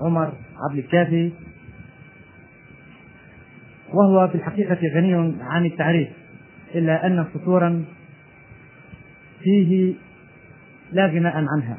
[0.00, 0.32] عمر
[0.70, 1.32] عبد الكافي
[3.94, 6.08] وهو في الحقيقة غني عن التعريف
[6.74, 7.84] إلا أن سطورا
[9.42, 9.94] فيه
[10.92, 11.78] لا غناء عنها.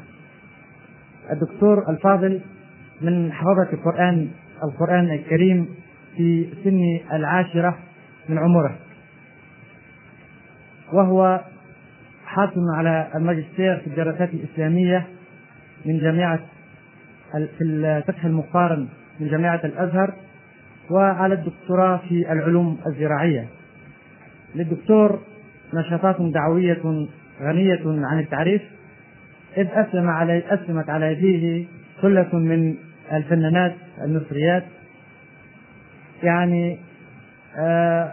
[1.30, 2.40] الدكتور الفاضل
[3.00, 4.28] من حفظة القرآن
[4.64, 5.68] القرآن الكريم
[6.16, 7.78] في سن العاشرة
[8.28, 8.78] من عمره.
[10.92, 11.40] وهو
[12.26, 15.06] حاصل على الماجستير في الدراسات الإسلامية
[15.86, 16.40] من جامعة
[17.32, 18.88] في الفتح المقارن
[19.20, 20.14] من جامعة الأزهر
[20.90, 23.48] وعلى الدكتوراه في العلوم الزراعية.
[24.54, 25.20] للدكتور
[25.74, 27.06] نشاطات دعوية
[27.42, 28.62] غنية عن التعريف
[29.56, 31.66] إذ أسلم علي أسلمت على يديه
[32.02, 32.74] ثلة من
[33.12, 34.64] الفنانات المصريات.
[36.22, 36.78] يعني
[37.58, 38.12] آه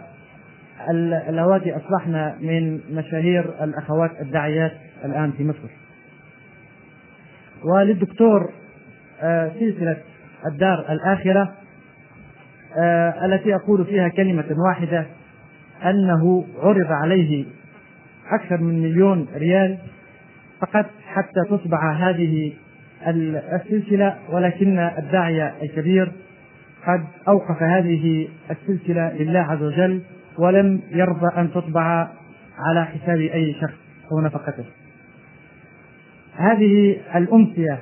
[1.28, 4.72] اللواتي أصبحن من مشاهير الأخوات الداعيات
[5.04, 5.68] الآن في مصر.
[7.64, 8.52] وللدكتور
[9.60, 9.96] سلسلة
[10.46, 11.52] الدار الآخرة
[12.78, 15.06] آه التي أقول فيها كلمة واحدة
[15.84, 17.44] أنه عرض عليه
[18.30, 19.78] أكثر من مليون ريال
[20.60, 22.52] فقط حتى تطبع هذه
[23.06, 26.12] السلسلة ولكن الداعية الكبير
[26.86, 30.02] قد أوقف هذه السلسلة لله عز وجل
[30.38, 32.08] ولم يرضى أن تطبع
[32.58, 33.74] على حساب أي شخص
[34.12, 34.64] أو نفقته.
[36.36, 37.78] هذه الأمسية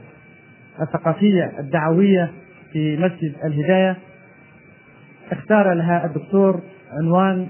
[0.82, 2.32] الثقافية الدعوية
[2.72, 3.96] في مسجد الهداية.
[5.32, 6.60] اختار لها الدكتور
[6.92, 7.48] عنوان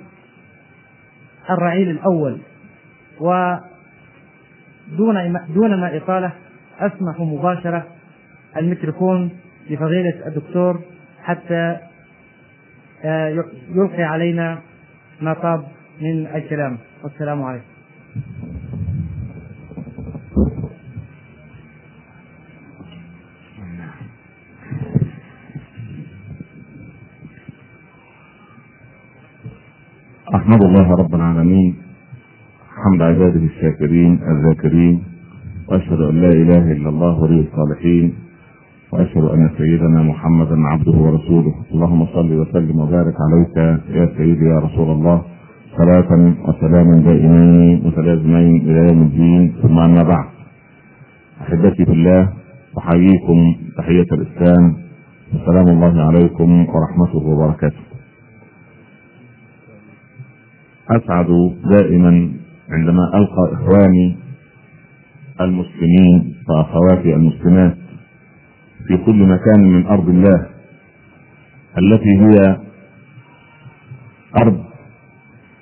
[1.51, 2.39] الرعيل الأول
[3.21, 3.63] ودون
[5.49, 6.33] دون ما إطالة
[6.81, 7.87] أسمح مباشرة
[8.57, 9.31] الميكروفون
[9.71, 10.81] لفضيلة الدكتور
[11.23, 11.77] حتى
[13.75, 14.59] يلقي علينا
[15.21, 15.65] ما طاب
[16.01, 16.79] من الكلام.
[17.05, 17.78] والسلام عليكم.
[30.49, 31.75] أحمد الله رب العالمين
[32.85, 35.03] حمد عباده الشاكرين الذاكرين
[35.69, 38.13] وأشهد أن لا إله إلا الله ولي الصالحين
[38.93, 41.55] وأشهد أن سيدنا محمدا عبده ورسوله.
[41.73, 43.57] اللهم صل وسلم وبارك عليك
[43.97, 45.23] يا سيدي يا رسول الله.
[45.77, 46.11] صلاة
[46.49, 50.29] وسلاما دائمين متلازمين إلى يوم الدين ثم أما بعد.
[51.41, 52.33] أحبتي في الله
[52.79, 53.39] أحييكم
[53.77, 54.77] تحية الإسلام.
[55.35, 57.88] وسلام الله عليكم ورحمته وبركاته.
[60.91, 61.27] أسعد
[61.71, 62.33] دائما
[62.71, 64.17] عندما ألقى إخواني
[65.41, 67.77] المسلمين وأخواتي المسلمات
[68.89, 70.47] في كل مكان من أرض الله
[71.79, 72.57] التي هي
[74.43, 74.65] أرض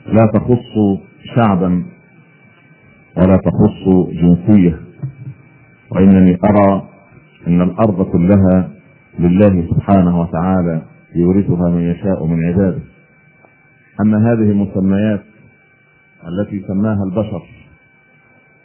[0.06, 0.74] لا تخص
[1.36, 1.84] شعبا
[3.16, 4.80] ولا تخص جنسية
[5.90, 6.88] وإنني أرى
[7.46, 8.70] أن الأرض كلها
[9.18, 10.82] لله سبحانه وتعالى
[11.14, 12.78] يورثها من يشاء من عباده.
[14.00, 15.24] أن هذه المسميات
[16.28, 17.42] التي سماها البشر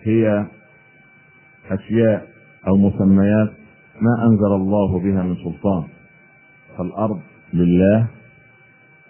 [0.03, 0.45] هي
[1.71, 2.27] أشياء
[2.67, 3.51] أو مسميات
[4.01, 5.83] ما أنزل الله بها من سلطان
[6.77, 7.19] فالأرض
[7.53, 8.07] لله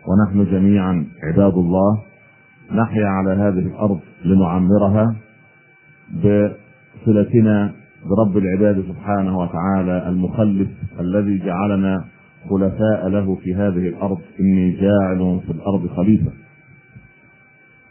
[0.07, 2.03] ونحن جميعا عباد الله
[2.71, 5.15] نحيا على هذه الأرض لنعمرها
[6.13, 7.71] بصلتنا
[8.05, 10.67] برب العباد سبحانه وتعالى المخلف
[10.99, 12.05] الذي جعلنا
[12.49, 16.31] خلفاء له في هذه الأرض إني جاعل في الأرض خليفة.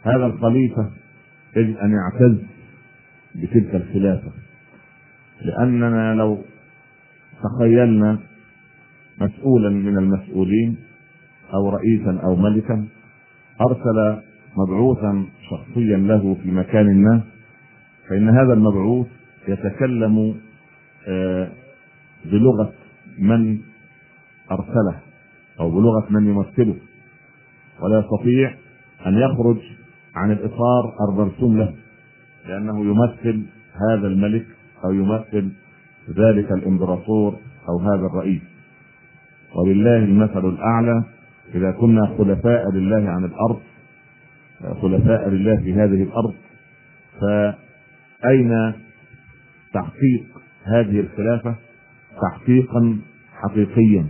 [0.03, 0.91] هذا الخليفة
[1.57, 2.37] يجب أن يعتز
[3.35, 4.33] بتلك الخلافة.
[5.43, 6.39] لأننا لو
[7.43, 8.19] تخيلنا
[9.21, 10.77] مسؤولا من المسؤولين
[11.55, 12.85] أو رئيسا أو ملكا
[13.61, 14.23] أرسل
[14.57, 17.21] مبعوثا شخصيا له في مكان ما
[18.09, 19.07] فإن هذا المبعوث
[19.49, 20.35] يتكلم
[22.25, 22.73] بلغة
[23.19, 23.59] من
[24.51, 25.01] أرسله
[25.61, 26.77] أو بلغه من يمثله.
[27.81, 28.55] ولا يستطيع
[29.07, 29.57] أن يخرج
[30.15, 31.75] عن الإطار المرسوم له
[32.49, 33.43] لأنه يمثل
[33.91, 34.47] هذا الملك
[34.85, 35.53] أو يمثل
[36.11, 37.37] ذلك الإمبراطور
[37.69, 38.43] أو هذا الرئيس.
[39.55, 41.05] ولله المثل الأعلى
[41.55, 43.61] إذا كنا خلفاء لله عن الأرض
[44.83, 46.35] خلفاء لله في هذه الأرض
[47.21, 48.73] فأين
[49.75, 50.25] تحقيق
[50.65, 51.55] هذه الخلافة؟
[52.23, 52.99] تحقيقا
[53.43, 54.07] حقيقيا.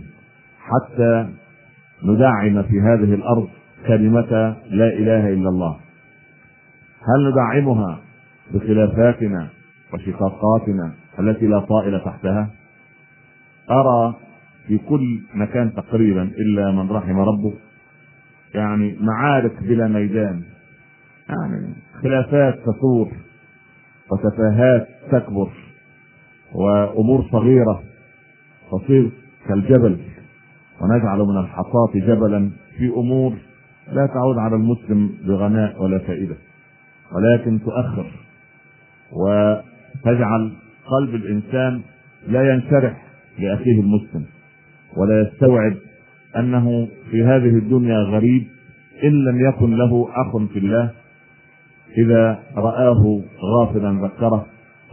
[0.71, 1.29] حتى
[2.03, 3.47] ندعم في هذه الأرض
[3.87, 5.77] كلمة لا إله إلا الله.
[7.01, 7.99] هل ندعمها
[8.53, 9.47] بخلافاتنا
[9.93, 12.49] وشقاقاتنا التي لا طائل تحتها؟
[13.71, 14.15] أرى
[14.67, 17.53] في كل مكان تقريبا إلا من رحم ربه.
[18.53, 20.41] يعني معارك بلا ميدان.
[21.29, 23.11] يعني خلافات تثور
[24.11, 25.49] وتفاهات تكبر
[26.53, 27.83] وأمور صغيرة
[28.71, 29.11] تصير
[29.47, 29.97] كالجبل.
[30.81, 33.33] ونجعل من الحصاة جبلا في أمور
[33.87, 36.35] لا تعود على المسلم بغناء ولا فائدة.
[37.11, 38.05] ولكن تؤخر
[39.11, 40.51] وتجعل
[40.85, 41.81] قلب الإنسان
[42.27, 43.05] لا ينشرح
[43.39, 44.25] لأخيه المسلم
[44.97, 45.75] ولا يستوعب
[46.37, 48.47] أنه في هذه الدنيا غريب
[49.03, 50.91] إن لم يكن له أخ في الله.
[51.97, 54.45] إذا رآه غافلا ذكره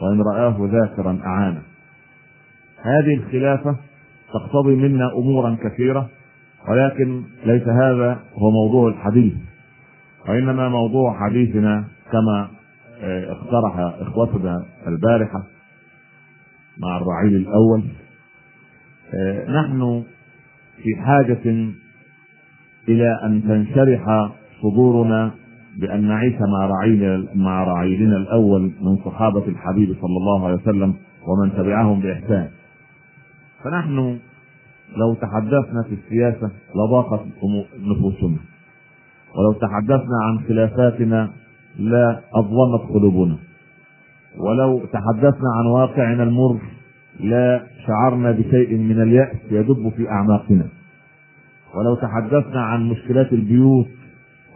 [0.02, 1.62] وإن رآه ذاكرا أعانه.
[2.82, 3.76] هذه الخلافة
[4.34, 6.08] تقتضي منا أمورا كثيرة
[6.68, 9.32] ولكن ليس هذا هو موضوع الحديث.
[10.28, 12.48] وإنما موضوع حديثنا كما
[13.02, 15.42] اقترح إخوتنا البارحة
[16.78, 17.82] مع الرعيل الأول.
[19.60, 20.04] نحن
[20.82, 21.72] في حاجة
[22.88, 24.30] إلى أن تنشرح
[24.62, 25.30] صدورنا
[25.76, 30.94] بأن نعيش مع رعيل مع رعيلنا الأول من صحابة الحبيب صلى الله عليه وسلم
[31.28, 32.48] ومن تبعهم بإحسان.
[33.64, 34.18] فنحن
[34.96, 37.20] لو تحدثنا في السياسة لضاقت
[37.80, 38.36] نفوسنا.
[39.36, 41.30] ولو تحدثنا عن خلافاتنا
[41.78, 43.36] لا أظلمت قلوبنا.
[44.38, 46.58] ولو تحدثنا عن واقعنا المر
[47.20, 50.66] لا شعرنا بشيء من اليأس يدب في أعماقنا.
[51.74, 53.86] ولو تحدثنا عن مشكلات البيوت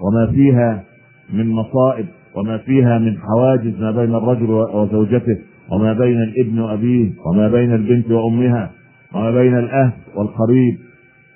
[0.00, 0.84] وما فيها
[1.32, 5.38] من مصائب وما فيها من حواجز ما بين الرجل وزوجته
[5.72, 8.70] وما بين الابن وأبيه وما بين البنت وأمها
[9.14, 10.78] وما بين الأهل والقريب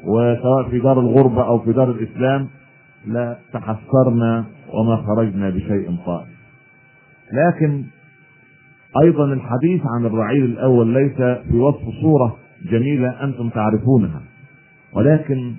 [0.05, 2.49] وسواء في دار الغربة أو في دار الإسلام
[3.07, 6.27] لا تحسرنا وما خرجنا بشيء طائل
[7.33, 7.85] لكن
[9.03, 11.17] أيضا الحديث عن الرعيل الأول ليس
[11.51, 12.37] في وصف صورة
[12.71, 14.23] جميلة أنتم تعرفونها.
[14.93, 15.55] ولكن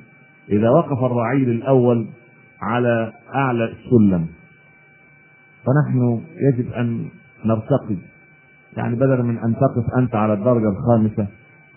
[0.50, 2.08] إذا وقف الرعيل الأول
[2.62, 4.28] على أعلى السلم
[5.66, 7.06] فنحن يجب أن
[7.46, 7.98] نرتقي.
[8.78, 11.28] يعني بدلا من أن تقف أنت على الدرجة الخامسة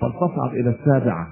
[0.00, 1.26] فلتصعد إلى السابعة.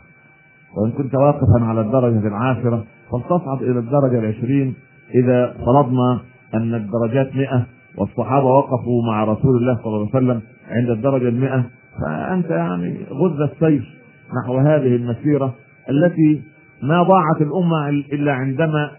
[0.76, 4.74] وإن كنت واقفا على الدرجة العاشرة فلتصعد إلى الدرجة العشرين.
[5.14, 6.20] إذا فرضنا
[6.54, 7.66] أن الدرجات مئة
[7.98, 11.64] والصحابة وقفوا مع رسول الله صلى الله عليه وسلم عند الدرجة المئة
[12.00, 13.98] فأنت يعني غز السير
[14.42, 15.54] نحو هذه المسيرة
[15.90, 16.42] التي
[16.82, 18.90] ما ضاعت الأمة إلا عندما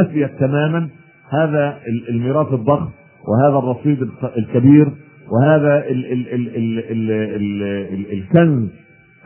[0.00, 0.88] نسيت تماما.
[1.30, 1.78] هذا
[2.08, 2.88] الميراث الضخم
[3.28, 4.92] وهذا الرصيد الكبير
[5.32, 7.62] وهذا ال ال ال ال ال ال
[7.92, 8.68] ال الكنز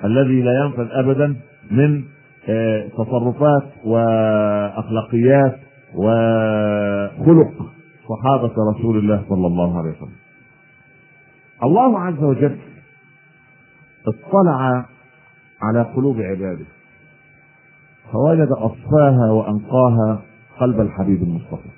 [0.04, 1.36] الذي لا ينفذ أبدا
[1.70, 2.04] من
[2.96, 5.58] تصرفات وأخلاقيات
[5.94, 7.52] وخلق
[8.08, 10.16] صحابة رسول الله صلى الله عليه وسلم.
[11.64, 12.58] الله عز وجل
[14.06, 14.86] اطلع
[15.62, 16.64] على قلوب عباده
[18.12, 20.22] فوجد أصفاها وأنقاها
[20.60, 21.68] قلب الحبيب المصطفى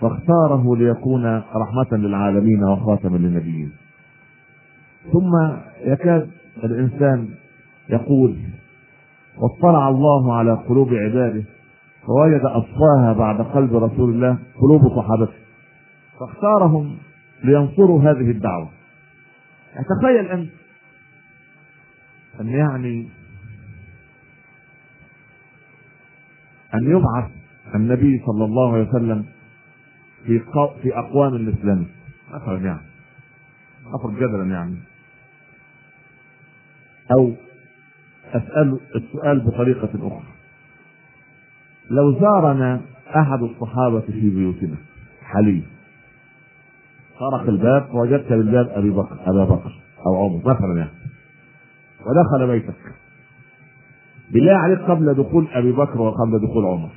[0.00, 3.72] فاختاره ليكون رحمة للعالمين وخاتما للنبيين
[5.12, 5.30] ثم
[5.92, 6.30] يكاد
[6.64, 7.28] الإنسان
[7.88, 8.36] يقول
[9.38, 11.44] واطلع الله على قلوب عباده
[12.06, 15.32] فوجد أصفاها بعد قلب رسول الله قلوب صحابته
[16.20, 16.96] فاختارهم
[17.44, 18.68] لينصروا هذه الدعوة.
[20.00, 20.50] تخيل أنت
[22.40, 23.08] أن يعني
[26.74, 27.30] أن يبعث
[27.74, 29.24] النبي صلى الله عليه وسلم
[30.26, 30.40] في
[30.82, 31.86] في أقوام الإسلام.
[32.30, 32.86] مثلا يعني.
[33.94, 34.76] أفرض جدلا يعني.
[37.12, 37.32] أو
[38.30, 40.22] أسأل السؤال بطريقة أخرى.
[41.90, 42.80] لو زارنا
[43.16, 44.76] أحد الصحابة في بيوتنا
[45.22, 45.62] حاليا
[47.18, 49.72] طرق الباب وجدت بالباب أبي بكر أبا بكر
[50.06, 50.90] أو عمر مثلا يعني
[52.06, 52.74] ودخل بيتك.
[54.30, 56.90] بالله عليك قبل دخول أبي بكر وقبل دخول عمر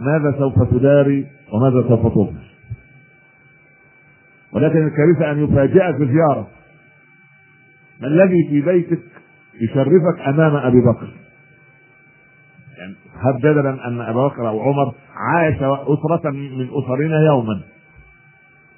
[0.00, 2.48] ماذا سوف تداري وماذا سوف تظهر؟
[4.52, 6.48] ولكن الكارثة أن يفاجئك بزيارة.
[8.00, 9.02] ما الذي في بيتك
[9.60, 11.08] يشرفك أمام أبي بكر.
[12.78, 17.62] يعني هب بدلا أن أبا بكر أو عمر عاش أسرة من أسرنا يوما.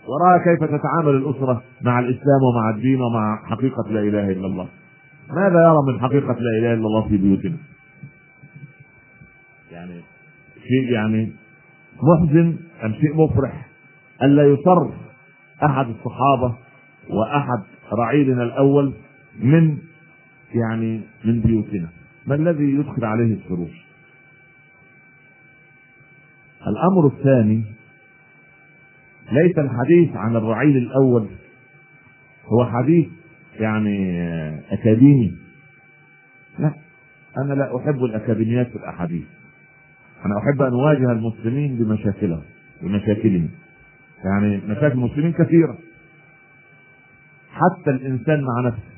[0.09, 4.69] ورأى كيف تتعامل الأسرة مع الإسلام ومع الدين ومع حقيقة لا إله إلا الله.
[5.31, 7.57] ماذا يرى من حقيقة لا إله إلا الله في بيوتنا؟
[9.73, 10.01] يعني
[10.63, 11.33] شيء يعني
[12.03, 13.67] محزن أم شيء مفرح.
[14.23, 14.89] ألا يصر
[15.65, 16.55] أحد الصحابة
[17.11, 17.63] وأحد
[17.93, 18.93] رعيلنا الأول
[19.39, 19.79] من
[20.55, 21.89] يعني من بيوتنا.
[22.27, 23.71] ما الذي يدخل عليه السرور
[26.67, 27.65] الأمر الثاني
[29.33, 31.27] ليس الحديث عن الرعيل الأول
[32.45, 33.09] هو حديث
[33.55, 34.15] يعني
[34.73, 35.37] أكاديمي.
[36.59, 36.75] لا
[37.39, 39.25] أنا لا أحب الأكاديميات في الأحاديث.
[40.27, 42.43] أنا أحب أن أواجه المسلمين بمشاكلهم
[42.83, 43.51] بمشاكلهم.
[44.25, 45.79] يعني مشاكل المسلمين كثيرة.
[47.51, 48.90] حتى الإنسان مع نفسه.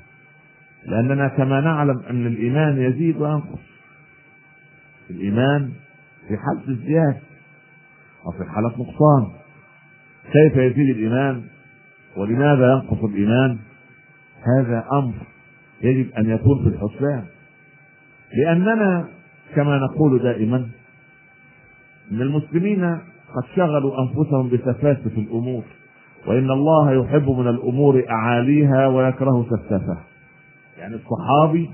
[0.87, 3.59] لأننا كما نعلم أن الإيمان يزيد وينقص.
[5.11, 5.71] الإيمان
[6.29, 7.21] في حالة الزيادة
[8.27, 9.33] وفي حالة نقصان.
[10.33, 11.43] كيف يزيد الإيمان
[12.17, 13.59] ولماذا ينقص الإيمان؟
[14.59, 15.15] هذا أمر
[15.83, 17.25] يجب أن يكون في الحسبان.
[18.35, 19.09] لأننا
[19.55, 20.57] كما نقول دائما
[22.13, 22.85] أن المسلمين
[23.37, 25.65] قد شغلوا أنفسهم بسفاسف الأمور
[26.27, 30.05] وإن الله يحب من الأمور أعاليها ويكره سفسفها
[30.79, 31.71] يعني الصحابي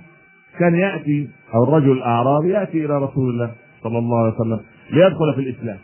[0.59, 3.53] كان يأتي أو الرجل الأعرابي يأتي إلى رسول الله
[3.83, 5.79] صلى الله عليه وسلم ليدخل في الإسلام.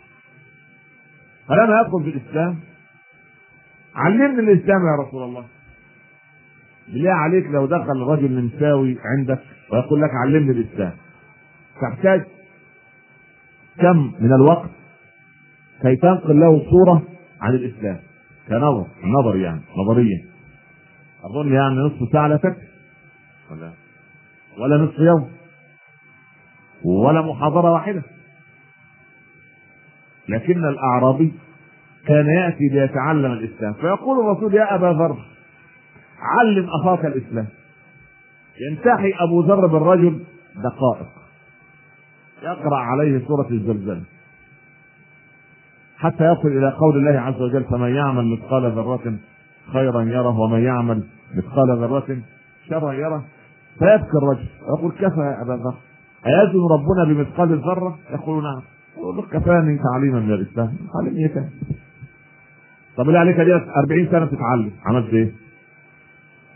[1.48, 2.56] فلما يدخل في الإسلام
[3.94, 5.44] علمني الإسلام يا رسول الله.
[6.88, 9.40] بالله عليك لو دخل رجل نمساوي عندك
[9.72, 10.92] ويقول لك علمني الإسلام.
[11.82, 12.24] تحتاج
[13.78, 14.70] كم من الوقت
[15.82, 17.02] كي تنقل له صورة
[17.40, 17.98] عن الإسلام؟
[18.48, 20.24] كنظر نظر يعني نظريا.
[21.24, 22.73] أظن يعني نصف ساعة لا تكفي.
[23.50, 23.72] ولا
[24.58, 25.30] ولا نصف يوم
[26.84, 28.02] ولا محاضرة واحدة.
[30.28, 31.34] لكن الأعرابي
[32.06, 33.72] كان يأتي ليتعلم الإسلام.
[33.72, 35.16] فيقول الرسول يا أبا ذر
[36.20, 37.46] علم أخاك الإسلام.
[38.70, 40.24] ينتحي أبو ذر بالرجل
[40.56, 41.08] دقائق.
[42.42, 44.02] يقرأ عليه سورة الزلزال.
[45.96, 49.18] حتى يصل إلى قول الله عز وجل فمن يعمل مثقال ذرة
[49.72, 52.18] خيرا يره ومن يعمل مثقال ذرة
[52.68, 53.24] شرا يره.
[53.78, 54.46] فيبكي الرجل.
[54.68, 55.74] ويقول كفى يا أبا ذر.
[56.26, 58.62] أيزن ربنا بمثقال الذرة؟ يقول نعم.
[58.96, 60.72] يقول كفاني تعليما من الإسلام.
[60.94, 61.48] علمني إيه كان؟
[62.96, 64.70] طب اللي عليك دي 40 سنة تتعلم.
[64.86, 65.32] عملت إيه؟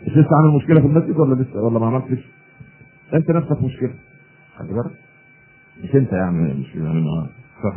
[0.01, 2.19] مش لسه عامل مشكلة في المسجد ولا لسه؟ ولا ما عملتش؟
[3.13, 3.93] أنت نفسك مشكلة.
[4.57, 4.91] خلي بالك.
[5.83, 7.05] مش أنت يعني مش يعني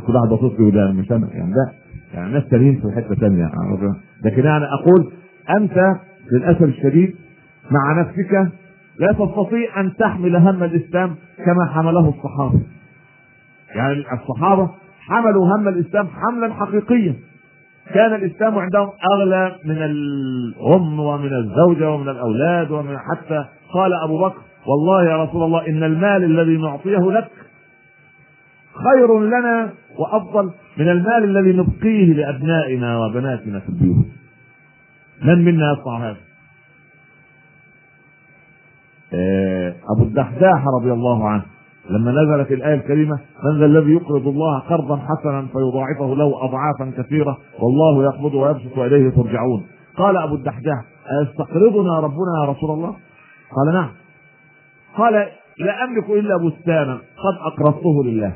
[0.06, 1.28] كل واحد باصص لي وده مش أنا.
[1.32, 1.72] يعني لا
[2.14, 3.38] يعني ناس تانيين في تانية.
[3.38, 3.94] يعني
[4.24, 5.12] لكن يعني أقول
[5.50, 5.96] أنت
[6.32, 7.14] للأسف الشديد
[7.70, 8.52] مع نفسك
[8.98, 11.14] لا تستطيع أن تحمل هم الإسلام
[11.46, 12.60] كما حمله الصحابة.
[13.74, 14.70] يعني الصحابة
[15.00, 17.14] حملوا هم الإسلام حملا حقيقيا.
[17.94, 23.44] كان الإسلام عندهم أغلى من الأم ومن الزوجه ومن الأولاد ومن حتى
[23.74, 27.30] قال أبو بكر والله يا رسول الله إن المال الذي نعطيه لك
[28.74, 34.06] خير لنا وأفضل من المال الذي نبقيه لأبنائنا وبناتنا في البيوت.
[35.22, 36.16] من منا يصنع هذا؟
[39.96, 41.42] أبو الدحداح رضي الله عنه
[41.90, 47.38] لما نزلت الآية الكريمة من ذا الذي يقرض الله قرضا حسنا فيضاعفه له اضعافا كثيرة
[47.60, 49.66] والله يقبض ويبسط وإليه ترجعون.
[49.96, 50.84] قال أبو الدحداح
[51.20, 52.96] أيستقرضنا ربنا يا رسول الله؟
[53.56, 53.90] قال نعم.
[54.96, 55.12] قال
[55.58, 58.32] لا أملك إلا بستانا قد أقرضته لله.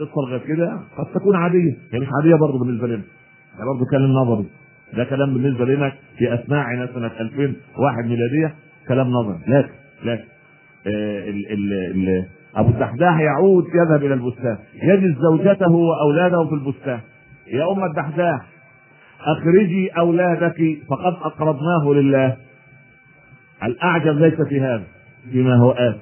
[0.00, 1.76] قصة غير كده قد تكون عادية.
[1.92, 3.02] هي مش عادية برضه بالنسبة لنا.
[3.58, 4.46] ده برضه كلام نظري.
[4.96, 8.54] ده كلام بالنسبة لنا في أسماعنا سنة 2001 ميلادية.
[8.88, 9.68] كلام نظري لكن
[10.04, 10.24] لكن
[10.86, 12.26] آه ال ال ال
[12.56, 14.58] أبو الدحداح يعود يذهب إلى البستان.
[14.82, 17.00] يجد زوجته وأولاده في البستان.
[17.46, 18.40] يا أم الدحداح
[19.20, 22.36] أخرجي أولادك فقد اقرضناه لله.
[23.62, 24.84] الأعجب ليس في هذا
[25.32, 25.98] فيما هو آت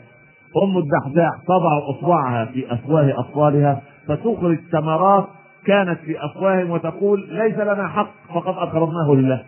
[0.62, 5.26] أم الدحداح تضع أصبعها في افواه أطفالها فتخرج ثمرات
[5.66, 9.42] كانت في افواههم وتقول ليس لنا حق فقد اقرضناه لله.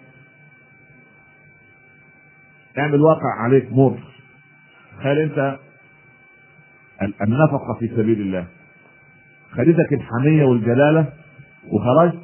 [2.78, 3.98] اعمل واقع عليك مر.
[4.98, 5.58] تخيل انت
[7.22, 8.46] النفقة في سبيل الله.
[9.50, 11.06] خدتك الحمية والجلالة
[11.72, 12.18] وخرجت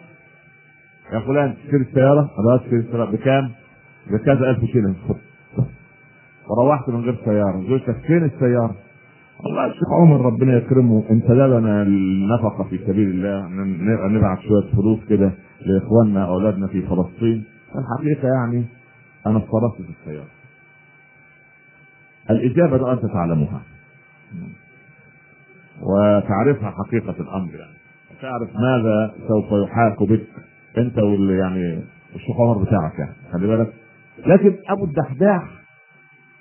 [1.12, 3.10] يا فلان تشتري السيارة؟ خلاص تشتري السيارة.
[3.10, 3.50] بكام؟
[4.10, 4.96] بكذا ألف شيلين
[6.48, 7.64] وروحت من غير سيارة.
[7.68, 8.74] زوجتك فين السيارة؟
[9.44, 11.04] والله الشيخ عمر ربنا يكرمه.
[11.10, 13.48] انتدى لنا النفقة في سبيل الله.
[14.08, 15.32] نبعت شوية فلوس كده
[15.66, 17.44] لإخواننا أولادنا في فلسطين.
[17.78, 18.64] الحقيقة يعني
[19.26, 20.28] أنا افترضت في السيارة.
[22.30, 23.62] الإجابة أنت تعلمها.
[25.82, 27.74] وتعرفها حقيقة الأمر يعني.
[28.22, 30.26] تعرف ماذا سوف يحاك بك
[30.78, 31.80] أنت وال يعني
[32.14, 33.14] الشيخ عمر بتاعك يعني.
[33.32, 33.72] خلي بالك.
[34.26, 35.42] لكن أبو الدحداح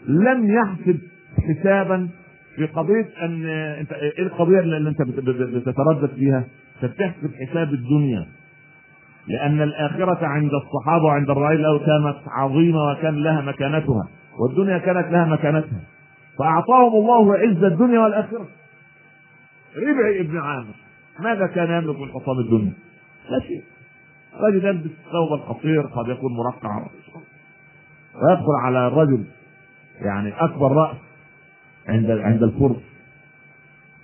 [0.08, 1.00] لم يحسب
[1.38, 2.10] حسابا
[2.56, 3.46] في قضية أن
[3.80, 5.02] أنت إيه القضية اللي أنت
[5.56, 6.44] بتتردد فيها؟
[6.82, 8.28] تحسب حساب الدنيا.
[9.28, 14.08] لأن الآخرة عند الصحابة وعند الرأي له كانت عظيمة وكان لها مكانتها.
[14.40, 15.82] والدنيا كانت لها مكانتها
[16.40, 18.48] فأعطاهم الله عز الدنيا والآخرة
[19.78, 20.76] ربعي ابن عامر
[21.20, 22.74] ماذا كان يملك من حطام الدنيا؟
[23.30, 23.64] لا شيء
[24.40, 26.88] رجل يلبس ثوبا قصير قد يكون مرقعا
[28.16, 29.24] ويدخل على الرجل
[30.02, 30.98] يعني أكبر رأس
[31.88, 32.82] عند عند الفرس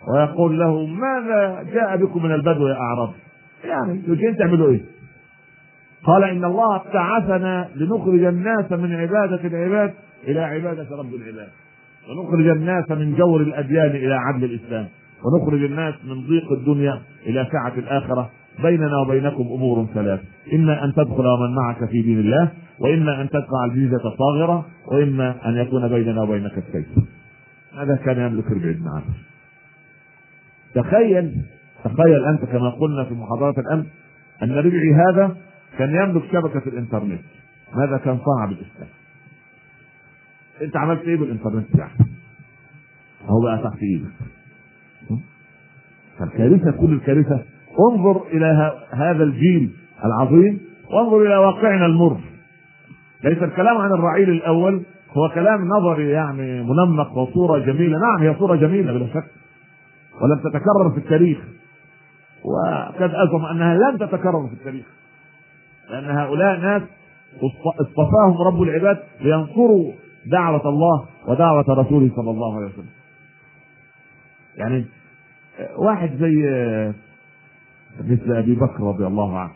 [0.07, 3.13] ويقول له ماذا جاء بكم من البدو يا أعراب؟
[3.63, 4.81] يعني جايين تعملوا إيه؟
[6.03, 9.93] قال إن الله ابتعثنا لنخرج الناس من عبادة العباد
[10.27, 11.49] إلى عبادة رب العباد.
[12.09, 14.87] ونخرج الناس من جور الأديان إلى عدل الإسلام.
[15.23, 18.29] ونخرج الناس من ضيق الدنيا إلى سعه الآخرة.
[18.63, 20.19] بيننا وبينكم أمور ثلاث.
[20.53, 25.55] إما أن تدخل ومن معك في دين الله وإما أن تدفع الجزيه صاغرة وإما أن
[25.55, 26.87] يكون بيننا وبينك السيف.
[27.77, 29.03] هذا كان يملك ربع بن عامر
[30.75, 31.41] تخيل
[31.83, 33.85] تخيل أنت كما قلنا في محاضرة الأمس
[34.43, 35.37] أن ربعي هذا
[35.77, 37.21] كان يملك شبكة الإنترنت.
[37.75, 38.89] ماذا كان صنع بالاسلام
[40.61, 41.91] انت عملت إيه بالانترنت يعني
[43.29, 44.11] اهو بقى تحت إيدك.
[46.19, 47.43] فالكارثة كل الكارثة.
[47.91, 49.69] انظر إلى هذا الجيل
[50.05, 50.59] العظيم
[50.91, 52.17] وانظر إلى واقعنا المر.
[53.23, 57.97] ليس الكلام عن الرعيل الأول هو كلام نظري يعني منمق وصورة جميلة.
[57.99, 59.25] نعم هي صورة جميلة بلا شك
[60.21, 61.37] ولم تتكرر في التاريخ.
[62.43, 64.85] وقد أزعم أنها لن تتكرر في التاريخ.
[65.89, 66.81] لأن هؤلاء ناس
[67.35, 69.91] اصط- اصطفاهم رب العباد لينصروا
[70.31, 72.89] دعوة الله ودعوة رسوله صلى الله عليه وسلم.
[74.57, 74.85] يعني
[75.77, 76.35] واحد زي
[77.99, 79.51] مثل أبي بكر رضي الله عنه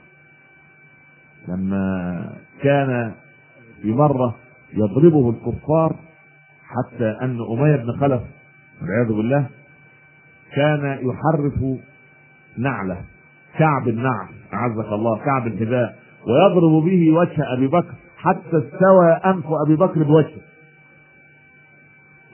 [1.47, 3.13] لما كان
[3.81, 4.35] في مرة
[4.73, 5.95] يضربه الكفار
[6.63, 8.21] حتى أن أمية بن خلف
[8.81, 9.45] والعياذ بالله
[10.55, 11.79] كان يحرف
[12.57, 13.01] نعله
[13.57, 15.95] كعب النعل أعزك الله كعب الحذاء
[16.27, 20.41] ويضرب به وجه أبي بكر حتى استوى أنف أبي بكر بوجهه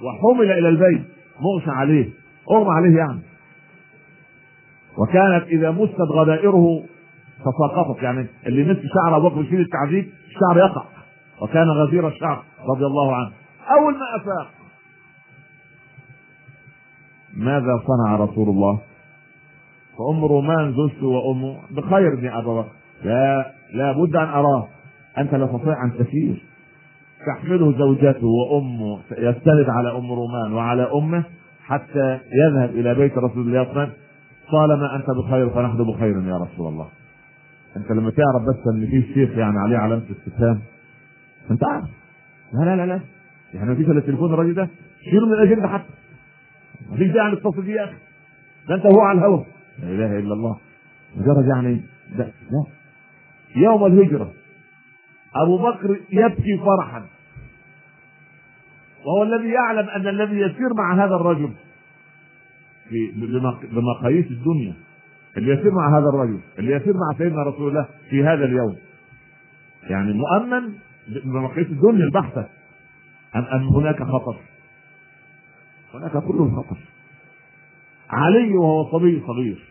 [0.04, 1.02] وحمل إلى البيت.
[1.40, 2.10] مغشى عليه.
[2.52, 3.20] اغمى عليه يعني.
[4.98, 6.84] وكانت إذا مست غدائره
[7.40, 10.84] تساقطت يعني اللي مس شعر أبو بكر يشيل التعذيب الشعر يقع.
[11.42, 13.32] وكان غزير الشعر رضي الله عنه.
[13.78, 14.52] أول ما أفاق.
[17.34, 18.80] ماذا صنع رسول الله؟
[19.98, 22.70] فام رومان زوجته وأمه بخير يا أبا بكر.
[23.04, 24.68] لا لا بد أن أراه.
[25.18, 26.49] أنت لا تستطيع أن تسير.
[27.28, 31.24] تحمله زوجته وأمه يستند على أم رومان وعلى أمه
[31.64, 33.94] حتى يذهب إلى بيت رسول الله صلى الله عليه وسلم.
[34.52, 36.88] طالما أنت بخير فنحن بخير يا رسول الله.
[37.78, 40.60] أنت لما تعرف بس إن في شيخ يعني عليه علامة استفهام
[41.52, 41.90] أنت عارف.
[42.54, 43.00] لا لا لا لا.
[43.54, 44.70] يعني مفيش إلا التليفون الراجل ده.
[45.10, 45.94] شيله من الأجندة حتى.
[46.92, 47.96] مفيش داعي نتصل بيه يا أخي.
[48.70, 49.46] ده أنت هو على الهوى
[49.80, 50.58] لا إله إلا الله.
[51.18, 51.82] مجرد يعني
[52.18, 52.66] ده لا.
[53.56, 54.32] يوم الهجرة.
[55.36, 57.06] أبو بكر يبكي فرحا.
[59.06, 61.54] وهو الذي يعلم أن الذي يسير مع هذا الرجل
[63.72, 64.74] بمقاييس الدنيا.
[65.38, 68.76] اللي يسير مع هذا الرجل اللي يسير مع سيدنا رسول الله في هذا اليوم.
[69.84, 70.74] يعني مؤمن
[71.24, 72.46] بمقاييس الدنيا البحتة
[73.36, 74.36] أم أم هناك خطر؟
[75.94, 76.78] هناك كل الخطر
[78.10, 79.64] علي وهو صبي صغير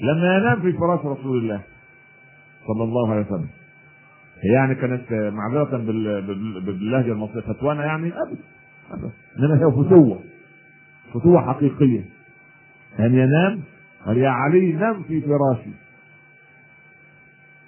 [0.00, 1.60] لما ينام في فراش رسول الله
[2.66, 3.48] صلى الله عليه وسلم.
[4.42, 8.38] يعني كانت معذرة بال- بال- باللهجة المصرية فتوانة يعني أبدا
[8.90, 10.20] أبدا إنما هي فتوة
[11.14, 12.04] فتوة حقيقية.
[13.00, 13.60] أن ينام
[14.06, 15.70] قال يا علي نم في فراشي.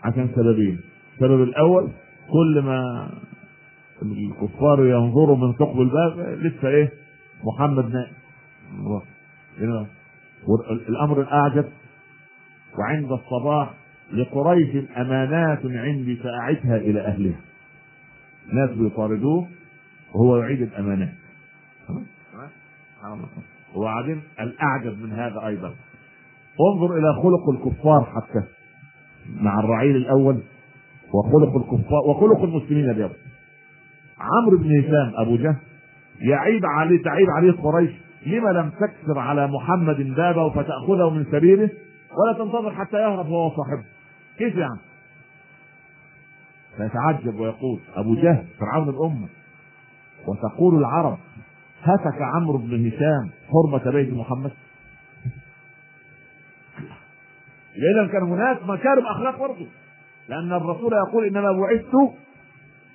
[0.05, 0.81] عشان سببين.
[1.15, 1.89] السبب الأول
[2.33, 3.09] كل ما
[4.03, 6.91] الكفار ينظروا من ثقب الباب لسه إيه؟
[7.45, 8.13] محمد نائم
[9.59, 9.87] هنا.
[10.49, 11.65] والأمر الأعجب
[12.79, 13.75] وعند الصباح
[14.12, 17.40] لقريش أمانات عندي فأعدها إلى أهلها.
[18.53, 19.49] ناس بيطاردوه
[20.14, 21.14] وهو يعيد الأمانات.
[23.75, 25.75] وبعدين الأعجب من هذا أيضا.
[26.75, 28.42] انظر إلى خلق الكفار حتى
[29.40, 30.40] مع الرعيل الأول
[31.14, 33.12] وخلق الكفار وخلق المسلمين اليوم.
[34.18, 35.57] عمرو بن هشام أبو جهل
[36.20, 37.90] يعيب عليه تعيب عليه قريش.
[38.27, 41.70] لما لم تكسر على محمد بابه فتأخذه من سبيله؟
[42.18, 43.85] ولا تنتظر حتى يهرب هو صاحبه
[44.38, 44.81] كيف يعني؟
[46.77, 49.29] فيتعجب ويقول أبو جهل فرعون الأمة.
[50.27, 51.19] وتقول العرب
[51.83, 54.53] هتك عمرو بن هشام حرمة بيت محمد.
[57.77, 59.66] إذا كان هناك مكارم أخلاق برضه
[60.29, 61.95] لأن الرسول يقول إنما بعثت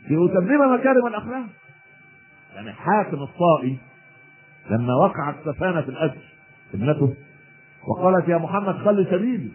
[0.10, 1.46] لأتمم مكارم الأخلاق.
[2.56, 3.78] يعني حاتم الطائي
[4.70, 6.22] لما وقعت سفانة الأجر
[6.74, 7.14] ابنته
[7.88, 9.52] وقالت يا محمد خلي سبيلي.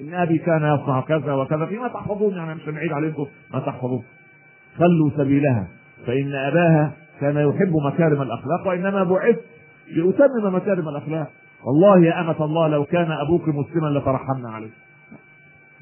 [0.00, 1.66] إن أبي كان يصنع كذا وكذا.
[1.66, 4.04] فيما تحفظون يعني مش نعيد عليكم ما تحفظون.
[4.78, 5.68] خلوا سبيلها.
[6.06, 9.36] فإن أباها كان يحب مكارم الأخلاق وإنما بعث
[9.88, 11.30] لأتمم مكارم الأخلاق.
[11.64, 14.70] والله يا أمة الله لو كان أبوك مسلما لترحمنا عليه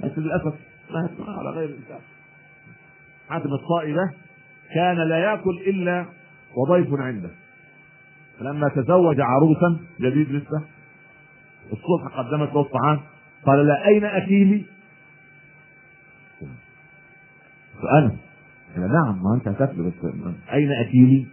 [0.00, 0.54] بس للأسف
[0.90, 2.00] مات على غير الإنسان.
[3.28, 4.10] حاتم الطائي ده
[4.74, 6.06] كان لا يأكل إلا
[6.56, 7.30] وضيف عنده.
[8.38, 10.62] فلما تزوج عروسا جديد لسه
[11.72, 13.00] الصبح قدمت له الطعام.
[13.48, 14.64] قال لا أين أكيلي
[17.82, 18.16] فأنا
[18.76, 19.92] قال نعم ما أنت هتاكل بس
[20.52, 21.26] أين اكيلي؟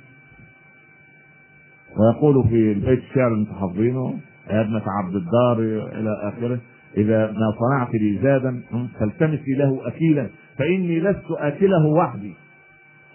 [1.97, 5.59] ويقول في البيت الشعر اللي أنتم حافظينه يا ابنة عبد الدار
[5.99, 6.59] إلى آخره
[6.97, 8.61] إذا ما صنعت لي زادا
[8.99, 12.33] فالتمسي له أكيلا فإني لست آكله وحدي.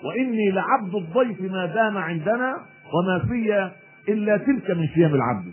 [0.05, 2.57] وإني لعبد الضيف ما دام عندنا
[2.95, 3.71] وما في
[4.13, 5.53] إلا تلك من شيم العبد.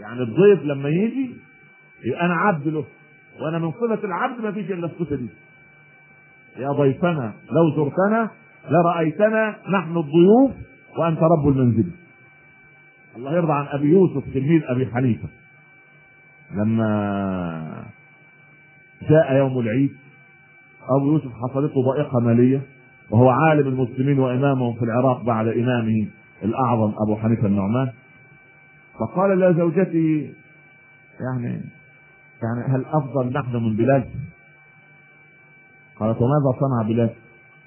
[0.00, 1.34] يعني الضيف لما يجي
[2.04, 2.84] يبقى أنا عبد له.
[3.40, 5.28] وأنا من صفه العبد ما فيش إلا الصفة دي.
[6.56, 8.30] يا ضيفنا لو زرتنا
[8.70, 10.50] لرأيتنا نحن الضيوف
[10.98, 11.90] وأنت رب المنزل.
[13.16, 15.28] الله يرضى عن أبي يوسف تلميذ أبي حنيفة.
[16.54, 17.84] لما
[19.10, 19.92] جاء يوم العيد
[20.96, 22.62] أبو يوسف حصلته ضائقة مالية
[23.10, 26.06] وهو عالم المسلمين وإمامهم في العراق بعد إمامه
[26.42, 27.92] الأعظم أبو حنيفة النعمان.
[29.00, 30.34] فقال لزوجتي
[31.20, 31.60] يعني
[32.42, 34.04] يعني هل أفضل نحن من بلال؟
[36.00, 37.10] قالت وماذا صنع بلال؟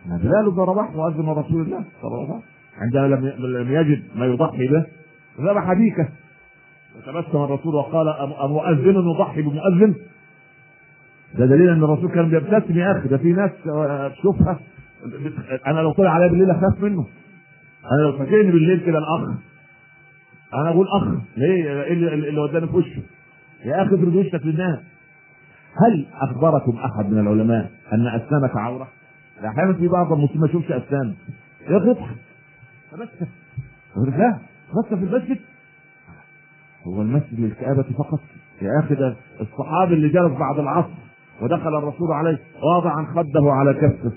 [0.06, 2.42] بلال ضربه مؤذن رسول الله صلى الله عليه وسلم
[2.78, 3.08] عندما
[3.60, 4.86] لم يجد ما يضحي به
[5.40, 6.10] ذبح ديكه
[6.96, 8.08] فتبسم الرسول وقال
[8.44, 9.96] أمؤذن يضحي بمؤذن؟
[11.36, 13.52] ده دليل أن الرسول كان بيبتسم يا أخي ده في ناس
[14.20, 14.60] تشوفها
[15.68, 17.08] أنا لو طلع عليا بالليل أخاف منه
[17.92, 19.30] أنا لو فاجئني بالليل كده الأخ
[20.54, 21.08] أنا أقول أخ
[21.38, 23.02] ليه إيه اللي وداني في وشه
[23.66, 24.80] يا أخي افرد وشك للناس.
[25.86, 28.88] هل أخبركم أحد من العلماء أن اسنانك عورة؟
[29.46, 31.14] أحيانا في بعض المسلمين ما يشوفش اسنان
[31.70, 32.16] يضحك
[32.92, 33.26] تبسم
[34.18, 34.40] لا
[34.76, 35.40] بس في المسجد.
[36.88, 38.20] هو المسجد للكآبة فقط.
[38.62, 40.90] يا أخي ده الصحابي اللي جلس بعد العصر
[41.42, 44.12] ودخل الرسول عليه واضعا خده على كفه.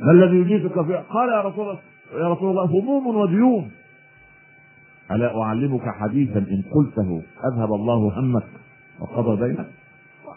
[0.00, 1.80] ما الذي يجيزك فيه؟ قال يا رسول الله
[2.12, 3.70] يا رسول الله هموم وديون.
[5.10, 7.22] ألا أعلمك حديثا إن قلته
[7.52, 8.42] أذهب الله همك.
[9.00, 9.66] وقضى دينك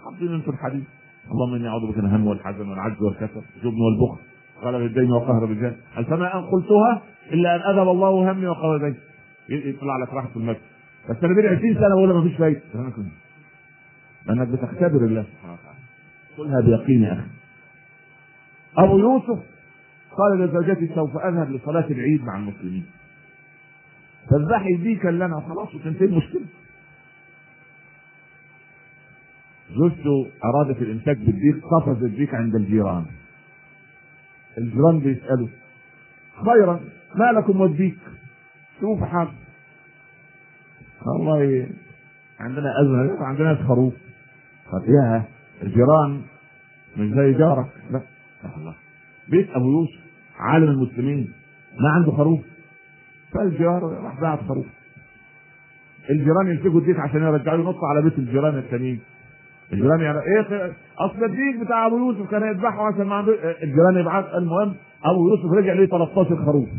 [0.04, 0.84] حافظين أنتم الحديث.
[1.32, 4.22] اللهم إني أعوذ بك من الهم والحزن والعجز والكسل والجبن والبخل
[4.64, 9.70] قال بالدين وقهر الرجال هل فما أن قلتها إلا أن أذهب الله همي وقضى ديني
[9.70, 10.62] يطلع لك راحة المسجد
[11.10, 12.62] بس أنا بقالي 20 سنة بقول ما فيش فايدة.
[14.26, 15.80] لأنك بتختبر الله سبحانه وتعالى.
[16.38, 17.28] قلها بيقين يا أخي.
[18.78, 19.40] أبو يوسف
[20.18, 22.86] قال لزوجتي سوف أذهب لصلاة العيد مع المسلمين.
[24.30, 25.40] فاذبحي ديكا لنا.
[25.40, 26.42] خلاص وتنتهي المشكلة
[29.78, 33.06] زوجته أرادت الإمساك بالديك قفز الديك عند الجيران.
[34.58, 35.48] الجيران بيسألوا
[36.46, 36.80] خيرا
[37.16, 37.98] ما لكم والديك
[38.82, 39.32] شوف حاجة
[41.06, 41.68] والله
[42.40, 43.94] عندنا أزمة عندنا خروف
[44.72, 45.24] قال يا
[45.64, 46.22] الجيران
[46.98, 47.68] مش زي جارك.
[47.92, 48.02] لا
[48.58, 48.76] الله
[49.30, 50.00] بيت أبو يوسف
[50.40, 51.34] عالم المسلمين
[51.80, 52.40] ما عنده خروف
[53.34, 54.66] فالجار راح باعت خروف
[56.10, 59.00] الجيران يمسكوا الديك عشان يرجعوا ينطوا على بيت الجيران التانيين.
[59.74, 64.26] الجيران يعني إيه أصل الديك بتاع أبو يوسف كان يذبحه عشان ما عنده الجيران يبعت
[64.34, 66.70] المهم أبو يوسف رجع ليه 13 خروف.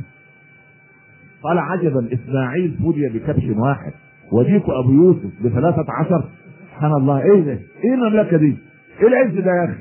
[1.42, 3.92] قال عجبا إسماعيل فدي بكبش واحد.
[4.32, 6.24] وديك أبو يوسف بثلاثة عشر.
[6.70, 7.22] سبحان الله.
[7.22, 8.56] إيه ده؟ إيه المملكة دي؟
[9.00, 9.80] إيه العز ده يا أخي؟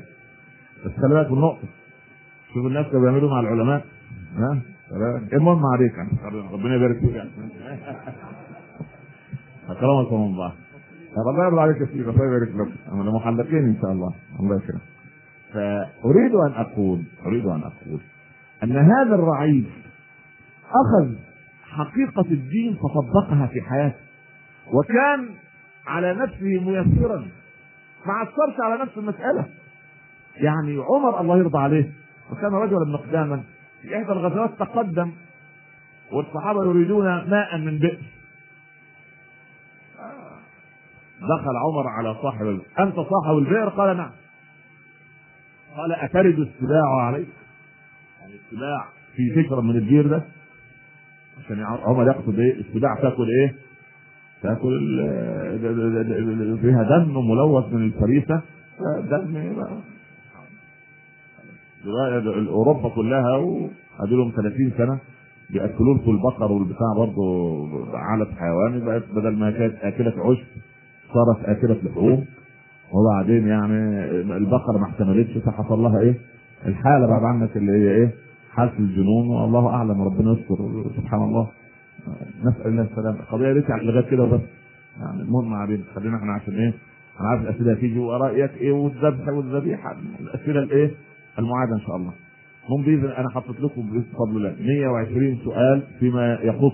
[0.84, 1.68] بس خلي بالك من نقطة.
[2.54, 3.84] شوف الناس كانوا بيعملوا مع العلماء.
[4.36, 4.60] ها؟
[5.32, 5.92] المهم عليك.
[6.52, 7.16] ربنا يبارك فيك.
[9.68, 10.52] أكرمكم الله.
[11.16, 14.82] الله يرضى عليك يا سيدي الله يبارك لكم أنا محلقين ان شاء الله الله يكرمك
[15.52, 18.00] فأريد أن أقول أريد أن أقول
[18.62, 19.70] أن هذا الرعيل
[20.68, 21.14] أخذ
[21.64, 23.96] حقيقة الدين فطبقها في حياته
[24.72, 25.28] وكان
[25.86, 27.18] على نفسه ميسرا
[28.06, 29.46] ما عثرش على نفس المسألة.
[30.36, 31.90] يعني عمر الله يرضى عليه
[32.32, 33.42] وكان رجلا مقداما
[33.82, 35.10] في إحدى الغزوات تقدم
[36.12, 37.98] والصحابة يريدون ماء من بئر
[41.24, 44.10] دخل عمر على صاحب البئر أنت صاحب البئر؟ قال نعم.
[45.76, 47.28] قال أترد السباع عليك؟
[48.20, 50.22] يعني السباع في فكرة من البير ده؟
[51.44, 53.54] عشان عمر يقصد إيه؟ السباع تاكل إيه؟
[54.42, 54.96] تاكل
[56.62, 58.40] فيها دم ملوث من الفريسة.
[59.10, 59.56] دم
[62.48, 64.98] أوروبا كلها وادي لهم 30 سنة
[65.50, 70.46] بيأكلون في البقر والبتاع برضه علف حيواني بقت بدل ما كانت آكلة عشب
[71.14, 72.24] صارت آكلة لحوم
[72.92, 74.04] وبعدين يعني
[74.36, 76.14] البقرة ما احتملتش فحصل لها إيه؟
[76.66, 78.10] الحالة بعد عنك اللي هي إيه؟
[78.52, 80.56] حالة الجنون والله أعلم ربنا يستر
[80.96, 81.48] سبحان الله
[82.44, 84.40] نسأل الله السلامة القضية ليس لغاية كده بس
[85.00, 86.72] يعني المهم علينا خلينا إحنا عشان إيه؟
[87.20, 90.90] أنا عارف الأسئلة هتيجي ورايك إيه والذبح والذبيحة الأسئلة الإيه؟
[91.38, 92.12] المعادة إن شاء الله.
[92.68, 96.72] هم بإذن أنا حطيت لكم بفضل الله 120 سؤال فيما يخص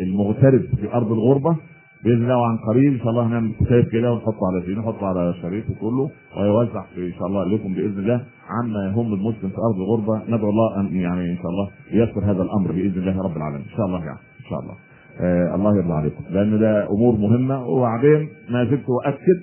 [0.00, 1.56] المغترب في أرض الغربة
[2.04, 5.34] بإذن الله وعن قريب إن شاء الله هنعمل كتاب كده ونحطه على سي نحطه على
[5.42, 10.22] شريطه كله ويوزع إن شاء الله لكم بإذن الله عما يهم المسلم في أرض الغربة.
[10.28, 13.62] ندعو الله أن يعني إن شاء الله ييسر هذا الأمر بإذن الله رب العالمين.
[13.62, 14.74] إن شاء الله يعني إن شاء الله.
[15.20, 16.24] آه الله يرضى عليكم.
[16.30, 17.66] لأن ده أمور مهمة.
[17.66, 19.38] وبعدين ما زلت أؤكد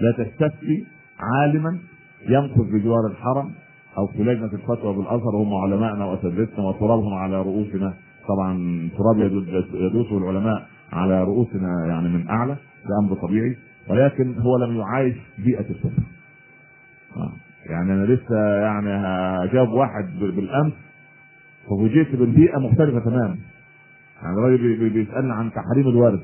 [0.00, 0.84] لا تستفتي
[1.20, 1.78] عالما
[2.28, 3.50] يمكث بجوار الحرم
[3.98, 7.94] أو في لجنه الفتوى بالازهر هم علمائنا وأساتذتنا وترابهم على رؤوسنا.
[8.28, 8.58] طبعا
[8.98, 9.18] تراب
[9.74, 13.56] يدوسه العلماء على رؤوسنا يعني من أعلى ده أمر طبيعي
[13.88, 16.02] ولكن هو لم يعايش بيئة الكفر
[17.16, 17.32] آه.
[17.66, 18.88] يعني أنا لسه يعني
[19.52, 20.72] جاب واحد بالأمس
[21.68, 23.36] فوجئت بالبيئة مختلفة تماما.
[24.22, 26.20] يعني الراجل بيسألني عن تحريم الورد.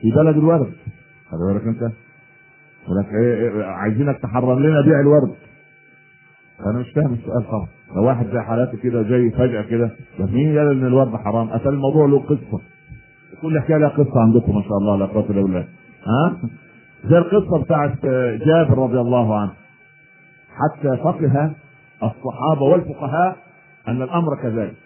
[0.00, 0.72] في بلد الورد.
[1.30, 1.82] خلي بالك أنت.
[2.88, 5.34] ولك إيه, إيه عايزينك تحرم لنا بيع الورد.
[6.66, 7.66] أنا مش فاهم السؤال طبعا.
[7.96, 9.90] لو واحد زي حالاتي كده جاي فجأة كده.
[10.18, 12.60] مين قال إن الورد حرام؟ اتى الموضوع له قصة.
[13.42, 15.68] كل حكايه لها قصة عندكم ما شاء الله لا قوة إلا بالله.
[16.06, 16.36] ها؟
[17.04, 18.06] زي القصة بتاعت
[18.46, 19.52] جابر رضي الله عنه.
[20.48, 21.52] حتى فقه
[22.02, 23.36] الصحابة والفقهاء
[23.88, 24.76] أن الأمر كذلك.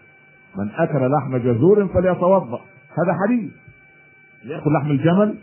[0.56, 2.60] من أكل لحم جزور فليتوضأ.
[2.98, 3.52] هذا حديث.
[4.44, 5.34] يأكل لحم الجمل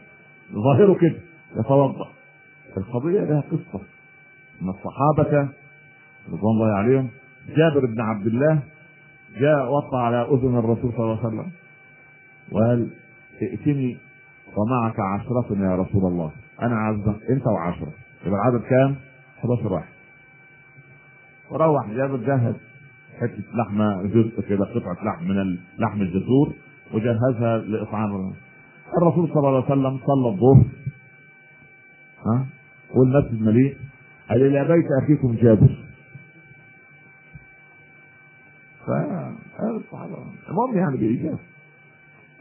[0.53, 1.19] ظاهره كده
[1.59, 2.07] يتوضأ.
[2.77, 3.81] القضية لها قصة.
[4.61, 5.49] أن الصحابة
[6.27, 7.09] رضوان الله عليهم
[7.57, 8.59] جابر بن عبد الله
[9.39, 11.51] جاء وقع على أذن الرسول صلى الله عليه وسلم.
[12.53, 12.89] وقال
[13.41, 13.97] ائتني
[14.57, 16.31] ومعك عشرة يا رسول الله.
[16.61, 17.91] أنا عزك أنت وعشرة.
[18.25, 18.95] يبقى العدد كام؟
[19.39, 19.93] 11 واحد.
[21.51, 22.55] وروح جابر جهز
[23.21, 26.53] حتة لحمه جزء كده قطعة لحم من لحم الجزور
[26.93, 28.33] وجهزها لإطعام
[28.97, 29.27] الرسول.
[29.29, 30.65] صلى الله عليه وسلم صلى الظهر.
[32.25, 32.45] ها؟
[32.95, 33.77] والمسجد مليء.
[34.29, 35.83] قال إلى بيت أخيكم جابر
[38.87, 40.17] فالصحابه
[40.49, 41.37] المهم يعني بايجاز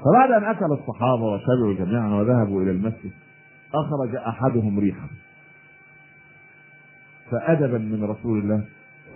[0.04, 3.12] فبعد أن أكل الصحابة وشبعوا جميعا وذهبوا إلى المسجد
[3.74, 5.06] أخرج أحدهم ريحا.
[7.30, 8.64] فادبا من رسول الله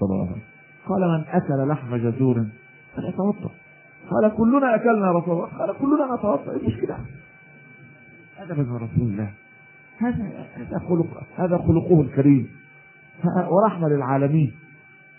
[0.00, 0.42] صلى الله عليه وسلم.
[0.88, 2.46] قال من أكل لحم جزور
[2.96, 3.50] فليتوضأ.
[4.10, 5.58] قال كلنا أكلنا رسول الله.
[5.58, 6.98] قال كلنا نتوضأ إيه المشكلة؟
[8.38, 9.30] ادبا من رسول الله.
[9.98, 12.48] هذا هذا خلق هذا خلقه الكريم.
[13.50, 14.52] ورحمة للعالمين.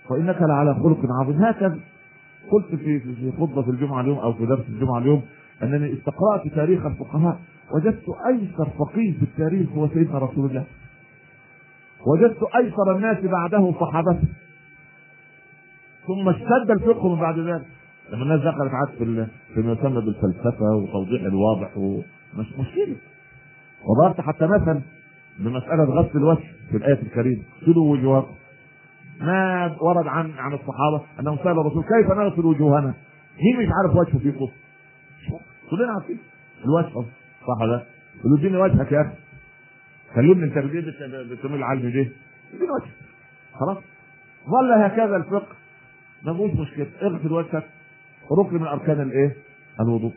[0.09, 1.43] وإنك لعلى خلق عظيم.
[1.43, 1.79] هكذا
[2.51, 5.21] قلت في في خطبة الجمعة اليوم أو في درس الجمعة اليوم
[5.63, 7.39] أنني استقرأت تاريخ الفقهاء.
[7.75, 10.65] وجدت أيسر فقيه في التاريخ هو سيدنا رسول الله.
[12.07, 14.27] وجدت أيسر الناس بعده صحابته.
[16.07, 17.65] ثم اشتد الفقه من بعد ذلك.
[18.09, 22.95] لما الناس دخلت عاد في فيما يسمى بالفلسفة وتوضيح الواضح ومش مشكله
[23.85, 24.81] وضربت حتى مثلا
[25.39, 27.43] بمسألة غسل الوجه في الآية الكريمة.
[27.61, 28.35] اغسلوا وجوهكم؟
[29.21, 32.93] ما ورد عن عن الصحابة أنهم سألوا الرسول كيف نغسل وجوهنا؟
[33.43, 34.66] مين مش عارف وجهه فيه قصه؟
[35.69, 36.17] كلنا عارفين.
[36.65, 37.07] الوجه
[37.47, 37.85] صح ولا
[38.19, 39.15] يقولوا اديني وجهك يا أخي.
[40.15, 40.57] كلمني انت
[41.31, 42.11] بتسمي العلم ليه؟
[42.53, 42.93] اديني وجهك.
[43.59, 43.77] خلاص.
[44.45, 45.55] ظل هكذا الفقه.
[46.23, 46.87] ما فيهوش مشكلة.
[47.01, 47.63] اغسل وجهك.
[48.39, 49.35] ركن من أركان الإيه؟
[49.81, 50.13] الوضوء.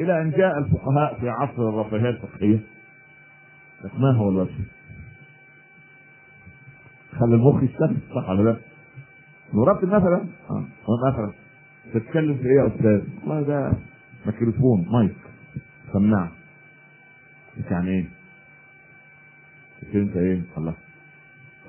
[0.00, 2.58] إلى أن جاء الفقهاء في عصر الرفاهية الفقهية.
[3.98, 4.50] ما هو الوجه؟
[7.18, 8.56] خلي المخ يشتغل صح ولا لا؟
[9.54, 10.64] ضربت مثلا آه
[11.10, 11.32] مثلا
[11.94, 13.72] تتكلم في إيه يا أستاذ؟ والله ده
[14.26, 15.16] ميكروفون مايك
[15.92, 16.32] سماعة
[17.70, 18.08] يعني إيه؟
[19.94, 20.74] انت إيه؟ الله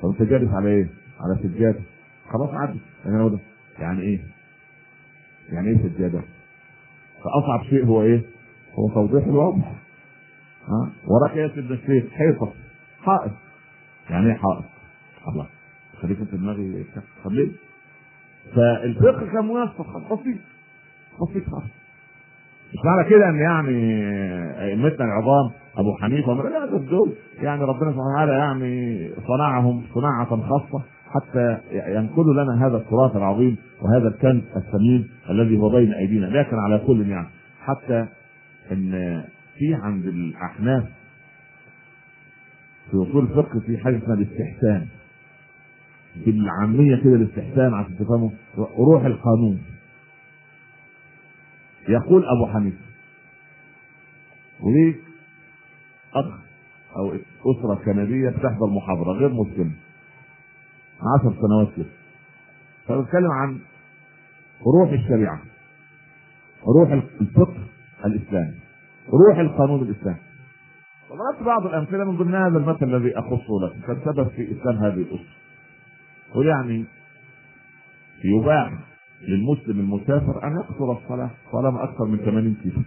[0.02, 0.88] طب أنت جالس على إيه؟
[1.20, 1.82] على سجادة
[2.30, 3.40] خلاص عدت يعني ده
[3.80, 4.20] يعني إيه؟
[5.50, 6.22] يعني إيه سجادة؟
[7.24, 8.22] فأصعب شيء هو إيه؟
[8.74, 9.68] هو توضيح الوضع
[10.68, 12.54] ها وراك يا سيدنا الشيخ حيطة
[13.02, 13.32] حائط
[14.10, 14.64] يعني إيه حائط؟
[15.28, 15.48] الله
[16.02, 16.86] خليك انت دماغي
[17.24, 17.52] طب ليه؟
[18.56, 20.38] فالفقه كان ميسر بسيط
[21.22, 21.81] بسيط خالص
[22.74, 24.04] مش معنى كده إن يعني
[24.64, 31.58] أئمتنا العظام أبو حنيفة لا دول يعني ربنا سبحانه وتعالى يعني صنعهم صناعة خاصة حتى
[31.72, 36.26] ينقلوا لنا هذا التراث العظيم وهذا الكنز الثمين الذي هو بين أيدينا.
[36.26, 37.28] لكن على كل يعني
[37.62, 38.06] حتى
[38.72, 39.22] إن
[39.58, 40.84] في عند الأحناف
[42.92, 44.88] في أصول الفقه في حاجة اسمها الاستحسان.
[46.26, 48.30] بالعاميه كده الاستحسان عشان تفهموا
[48.78, 49.62] روح القانون.
[51.90, 52.86] يقول أبو حنيفة.
[54.62, 54.96] وليه
[56.14, 56.40] أخ
[56.98, 57.14] أو
[57.46, 59.72] أسرة كندية بتحضر محاضرة غير مسلمة.
[61.02, 61.86] عشر سنوات كده.
[62.88, 63.60] فبتكلم عن
[64.66, 65.42] روح الشريعة
[66.68, 66.92] روح
[67.22, 67.64] الفقه
[68.06, 68.56] الإسلامي
[69.10, 70.20] روح القانون الإسلامي.
[71.10, 75.02] وضربت بعض الأمثلة من ضمن هذا المثل الذي اخصه لك كان سبب في إسلام هذه
[75.02, 75.36] الأسرة.
[76.36, 76.86] ويعني
[78.24, 78.74] يباح
[79.28, 81.30] للمسلم المسافر أن يقصر الصلاة.
[81.52, 82.82] طالما أكثر من 80 كيلو.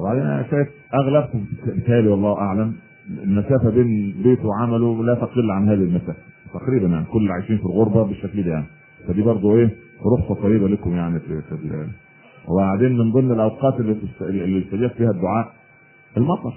[0.00, 2.74] أنا شايف اغلبكم بالتالي والله أعلم
[3.10, 6.22] المسافة بين بيته وعمله لا تقل عن هذه المسافة.
[6.54, 8.66] تقريبا يعني كل عايشين في الغربة بالشكل ده يعني.
[9.08, 9.70] فدي برضه إيه
[10.18, 11.88] رخصه طيبه لكم يعني في, في
[12.48, 15.52] وبعدين من ضمن الأوقات اللي اللي يستجاب فيها الدعاء
[16.16, 16.52] المطر.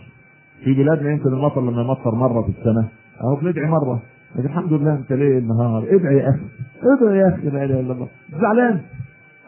[0.64, 2.88] في بلادنا يمكن المطر لما يمطر مرة في السنة
[3.22, 4.02] اهو بندعي مرة.
[4.36, 6.46] الحمد لله انت ليه النهار ادعي يا أخي
[6.84, 8.08] ادعي يا أخي لا إله إلا الله.
[8.32, 8.82] زعلان.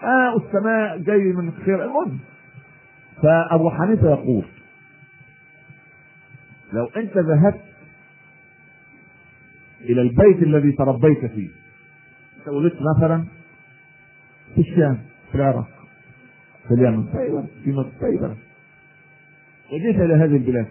[0.03, 2.19] آه السماء جاي من خير المهم
[3.23, 4.45] فأبو حنيفة يقول
[6.73, 7.61] لو أنت ذهبت
[9.81, 11.49] إلى البيت الذي تربيت فيه
[12.39, 13.23] أنت ولدت مثلا
[14.55, 14.97] في الشام
[15.31, 15.67] في العراق
[16.67, 18.37] في اليمن في في مصر في بلد.
[19.73, 20.67] وجيت إلى هذه البلاد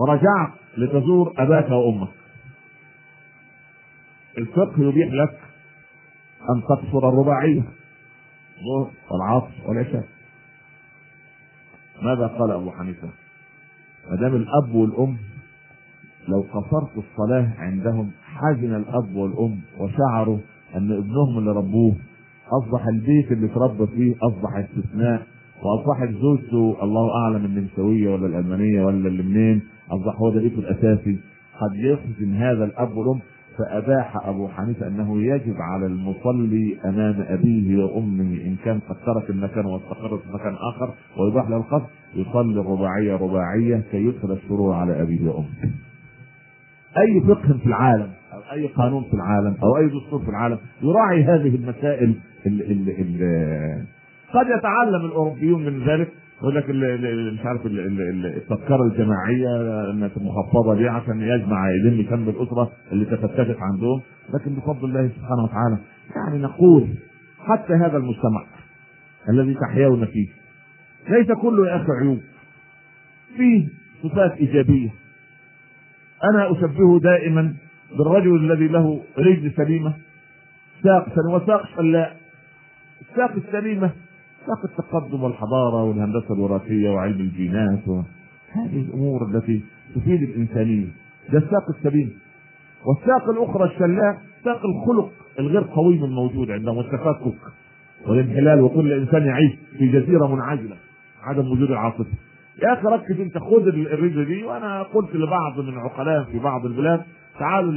[0.00, 2.08] ورجعت لتزور أباك وأمك.
[4.38, 5.38] الفقه يبيح لك
[6.50, 7.62] أن تقصر الرباعية.
[8.58, 10.04] الظهر والعصر والعشاء.
[12.02, 13.08] ماذا قال أبو حنيفة؟
[14.10, 15.16] ما دام الأب والأم
[16.28, 20.38] لو قصرت الصلاة عندهم حزن الأب والأم وشعروا
[20.76, 21.94] أن ابنهم اللي ربوه
[22.62, 25.26] أصبح البيت اللي اتربى فيه أصبح استثناء
[25.62, 31.18] واصبحت زوجته الله أعلم النمساويه ولا الألمانية ولا اللي منين أصبح هو ده بيته الأساسي.
[31.60, 33.20] قد يحزن هذا الأب والأم
[33.58, 39.66] فأباح أبو حنيفة أنه يجب على المصلي أمام أبيه وأمه إن كان قد ترك المكان
[39.66, 45.28] واستقر في مكان آخر ويباح له القصد يصلي الرباعيه رباعية كي يدخل السرور على أبيه
[45.30, 45.46] وأمه.
[46.98, 51.24] أي فقه في العالم أو أي قانون في العالم أو أي دستور في العالم يراعي
[51.24, 52.14] هذه المسائل
[52.46, 53.86] ال ال ال
[54.34, 56.08] قد يتعلم الأوروبيون من ذلك
[56.42, 56.70] يقول لك
[57.32, 59.48] مش عارف ال- ال- ال- التذكرة الجماعية
[60.16, 64.00] مخفضه دي عشان يجمع يلم كم الاسره اللي تفتتت عندهم.
[64.34, 65.78] لكن بفضل الله سبحانه وتعالى
[66.16, 66.88] يعني نقول
[67.38, 68.44] حتى هذا المجتمع
[69.28, 70.28] الذي تحيون فيه
[71.08, 72.20] ليس كله يا أخي عيوب
[73.36, 73.68] فيه
[74.02, 74.90] صفات إيجابية.
[76.34, 77.54] أنا أشبهه دائما
[77.98, 79.94] بالرجل الذي له رجل سليمة
[80.82, 82.16] ساق وساق شلاء
[83.10, 83.90] الساق السليمة
[84.46, 87.88] ساق التقدم والحضاره والهندسة الوراثية وعلم الجينات
[88.52, 89.62] هذه الأمور التي
[89.94, 90.86] تفيد الإنسانية.
[91.32, 92.12] ده الساق السليم
[92.86, 97.34] والساق الأخرى الشلاء ساق الخلق الغير قويم الموجود عندهم والتفكك
[98.06, 100.76] والانحلال وكل إنسان يعيش في جزيرة منعزلة
[101.22, 102.06] عدم وجود العاطفه
[102.62, 107.02] يا أخي ركز أنت خد الرجل دي وأنا قلت لبعض من العقلاء في بعض البلاد
[107.38, 107.72] تعالوا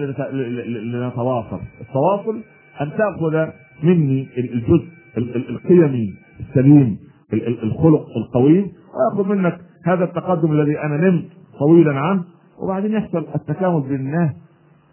[0.65, 1.59] لنتواصل.
[1.81, 2.41] التواصل
[2.81, 3.47] أن تأخذ
[3.83, 4.83] مني الجزء ال- ال-
[5.17, 6.97] القيمي السليم
[7.33, 11.25] ال- ال- الخلق القويم واخذ منك هذا التقدم الذي أنا نمت
[11.59, 12.23] طويلا عنه
[12.59, 14.31] وبعدين يحصل التكامل بين الناس.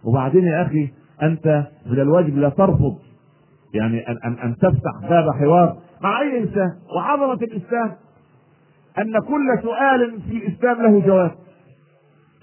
[0.05, 0.89] وبعدين يا أخي
[1.23, 2.99] أنت من الواجب لا ترفض
[3.75, 6.71] يعني ان ان أن تفتح باب حوار مع أي إنسان.
[6.97, 7.91] وعظمه الإسلام
[8.99, 11.31] أن كل سؤال في الإسلام له جواب.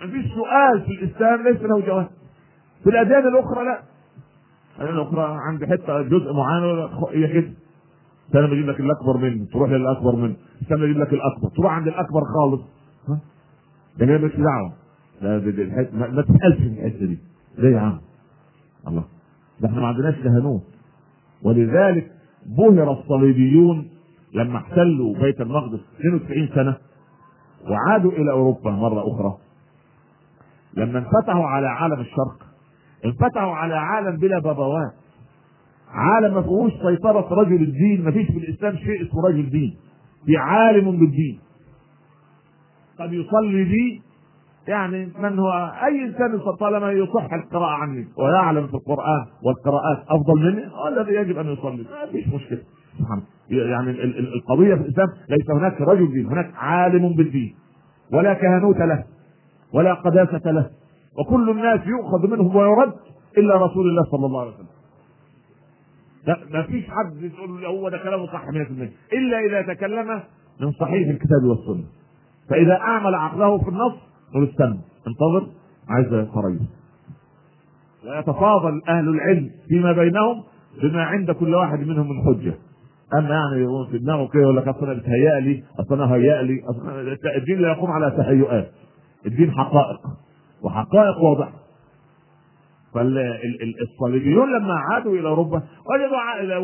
[0.04, 2.08] مفيش سؤال في الإسلام ليس له جواب.
[2.84, 3.80] في الأديان الأخرى لا.
[4.78, 7.44] الأديان الأخرى عند حتة جزء معين هي
[8.32, 10.36] سنه بجيب لك الأكبر منه تروح للأكبر منه.
[10.70, 12.62] سنه بجيب لك الأكبر تروح عند الأكبر خالص.
[13.08, 13.20] ها؟
[14.02, 14.74] هي مش دعوة.
[16.12, 17.20] ما تسألش في الحتة دي.
[17.58, 18.00] ليه يا عم؟
[18.88, 19.04] الله.
[19.62, 20.64] ده إحنا ما عندناش كهنوت
[21.44, 22.12] ولذلك
[22.46, 23.90] بهر الصليبيون
[24.34, 26.78] لما احتلوا بيت المقدس 92 سنة
[27.70, 29.38] وعادوا إلى أوروبا مرة أخرى.
[30.74, 32.46] لما انفتحوا على عالم الشرق
[33.06, 34.92] انفتحوا على عالم بلا بابوات.
[35.92, 39.76] عالم ما فيهوش سيطرة رجل الدين ما فيش في الإسلام شيء اسمه رجل دين.
[40.26, 41.40] في عالم بالدين.
[43.00, 44.02] قد يصلي بي
[44.68, 45.52] يعني من هو؟
[45.86, 48.08] أي إنسان طالما يصح القراءة عني.
[48.18, 51.84] ويعلم في القرآن والقراءات أفضل مني هو الذي يجب أن يصلي.
[51.84, 52.60] ما فيش مشكلة.
[53.50, 57.56] يعني ال- ال- القضية في الإسلام ليس هناك رجل دين هناك عالم بالدين.
[58.14, 59.04] ولا كهنوت له
[59.74, 60.70] ولا قداسة له.
[61.20, 62.94] وكل الناس يؤخذ منهم ويرد
[63.38, 64.68] إلا رسول الله صلى الله عليه وسلم.
[66.30, 68.52] لا ما فيش حد تقول هو ده كلامه صح 100%
[69.14, 70.22] إلا إذا تكلم
[70.62, 71.86] من صحيح الكتاب والسنة.
[72.50, 73.94] فإذا أعمل عقله في النص
[74.34, 74.80] قل استنى.
[75.08, 75.48] انتظر
[75.90, 76.60] عايز قريب.
[78.06, 80.44] ويتفاضل أهل العلم فيما بينهم
[80.82, 82.54] بما عند كل واحد منهم من حجة.
[83.18, 85.02] أما يعني يقول في دماغه كده يقول لك اصل أنا
[85.40, 86.62] لي اصل أنا هيأ لي
[87.36, 88.72] الدين لا يقوم على تهيؤات.
[89.26, 90.00] الدين حقائق.
[90.64, 91.54] وحقائق واضحة.
[92.94, 96.58] فالصليبيون لما عادوا إلى أوروبا وجدوا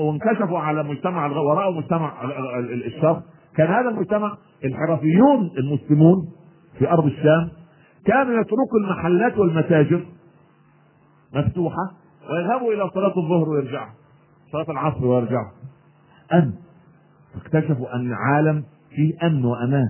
[0.00, 3.22] وانكشفوا على مجتمع وراوا مجتمع ال- ال- ال- الشرق.
[3.56, 6.16] كان هذا المجتمع الحرفيون المسلمون
[6.78, 7.50] في أرض الشام
[8.06, 10.04] كانوا يتركوا المحلات والمتاجر
[11.34, 11.90] مفتوحة
[12.30, 13.90] ويذهبوا إلى صلاة الظهر ويرجعوا.
[14.52, 15.50] صلاة العصر ويرجعوا.
[16.32, 16.52] امن
[17.34, 18.64] فاكتشفوا أن عالم
[18.96, 19.88] فيه أمن وأمان.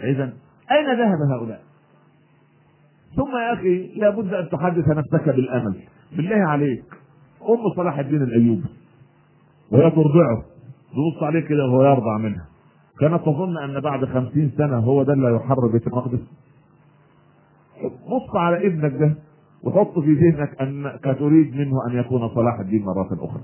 [0.00, 0.32] اذا
[0.70, 1.60] أين ذهب هؤلاء؟
[3.16, 5.74] ثم يا أخي لابد أن تحدث نفسك بالأمل.
[6.16, 6.84] بالله عليك.
[7.42, 8.64] أم صلاح الدين الأيوبي.
[9.72, 10.42] وهي ترضعه.
[10.92, 12.46] تبص عليه كده وهو يرضع منها.
[13.00, 16.20] كانت تظن أن بعد خمسين سنة هو ده اللي هيحرر بيت المقدس.
[18.06, 19.14] بص على ابنك ده
[19.62, 23.42] وحط في ذهنك أنك تريد منه أن يكون صلاح الدين مرة أخرى.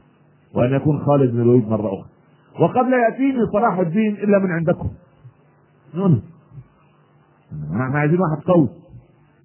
[0.55, 2.07] وأن يكون خالد بن الوليد مرة أخرى.
[2.61, 4.91] وقد لا يأتيني صلاح الدين إلا من عندكم.
[5.95, 6.23] نون
[7.73, 8.69] إحنا عايزين واحد قوي.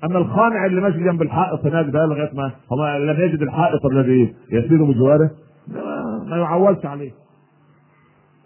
[0.04, 4.36] اما الخانع اللي ماشي جنب الحائط هناك ده لغاية ما هو لم يجد الحائط الذي
[4.52, 5.32] يسير بجواره.
[5.68, 7.12] ما- يعولش عليه.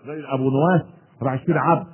[0.07, 0.81] زي أبو نواس
[1.21, 1.87] راح يشتري عبد.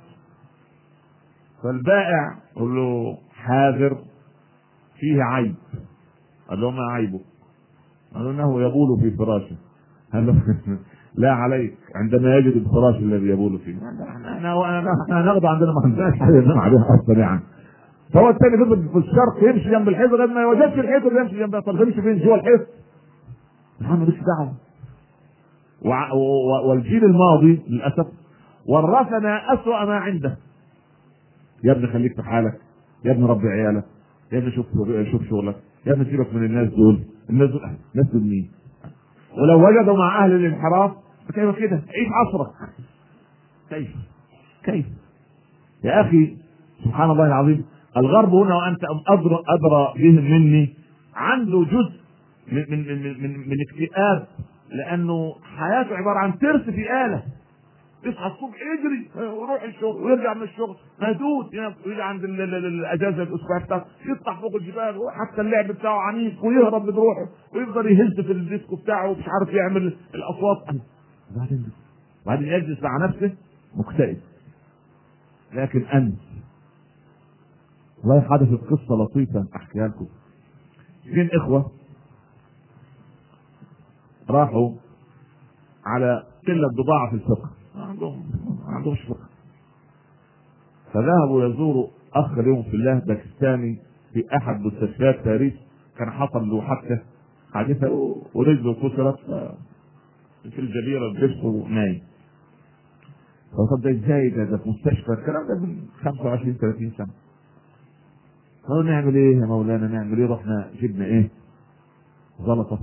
[1.62, 3.96] فالبائع يقول له حاذر
[5.00, 5.54] فيه عيب.
[6.50, 7.20] قال له ما عيبه؟
[8.14, 9.56] قال له إنه يبول في فراشه.
[10.12, 10.34] قال له
[11.16, 13.74] لا عليك عندما يجد الفراش الذي يبول فيه.
[13.76, 17.40] إحنا هناخده عندنا ما عندناش حاجة عليها أصلا يعني.
[18.12, 21.60] فهو الثاني فضل في الشرق يمشي جنب الحيط لغاية ما الحيط اللي يمشي جنبها.
[21.60, 22.66] طب تمشي فين؟ جوه الحيط؟
[23.82, 24.54] عم ماليش دعوة.
[26.68, 28.06] والجيل الماضي للأسف
[28.66, 30.36] ورثنا أسوأ ما عنده.
[31.64, 32.60] يا ابني خليك في حالك.
[33.04, 33.84] يا ابني ربي عيالك.
[34.32, 34.66] يا ابني شوف
[35.12, 35.56] شوف شغلك.
[35.86, 37.00] يا ابني سيبك من الناس دول.
[37.30, 37.60] الناس دول
[37.94, 38.50] ناس دول مين؟
[39.38, 40.92] ولو وجدوا مع أهل الانحراف
[41.34, 42.52] كيف كده؟ عيش عصرك.
[43.70, 43.88] كيف؟
[44.64, 44.86] كيف؟
[45.84, 46.36] يا أخي
[46.84, 47.64] سبحان الله العظيم
[47.96, 50.74] الغرب هنا وأنت ادرى ادرى بهم مني
[51.14, 52.00] عنده جزء
[52.52, 54.26] من من من من, من اكتئاب
[54.70, 57.22] لأنه حياته عبارة عن ترس في آلة.
[58.04, 61.54] يصحى الصبح يجري ويروح الشغل ويرجع من الشغل مهدود
[61.86, 66.44] يجي عند ال- ال- ال- الأجازة الأسبوع بتاعته يطلع فوق الجبال وحتى اللعب بتاعه عنيف
[66.44, 70.58] ويهرب بروحه ويفضل يهز في الديسكو بتاعه ومش عارف يعمل الأصوات.
[71.36, 71.64] وبعدين
[72.26, 73.32] وبعدين يجلس مع نفسه
[73.76, 74.16] مكتئب.
[75.54, 76.14] لكن أنت
[78.04, 80.06] والله حدثت قصه لطيفه احكيها لكم.
[81.08, 81.70] اثنين إخوة
[84.30, 84.72] راحوا
[85.86, 87.50] على قلة بضاعة في الفقه.
[87.76, 88.26] ما عندهم
[88.66, 89.28] ما عندهمش فقه.
[90.92, 93.78] فذهبوا يزوروا أخ لهم في الله باكستاني
[94.12, 95.54] في أحد مستشفيات باريس.
[95.98, 97.02] كان حصل له حادثه
[97.52, 99.18] حادثة ورجله كسرت
[100.42, 102.02] في الجبيره الجبس ونايم
[103.52, 107.08] فطب ده إزاي ده ده في مستشفى الكلام ده من 25 30 سنة.
[108.68, 111.30] قالوا نعمل إيه يا مولانا؟ نعمل إيه؟ رحنا جبنا إيه؟
[112.40, 112.78] زلطة.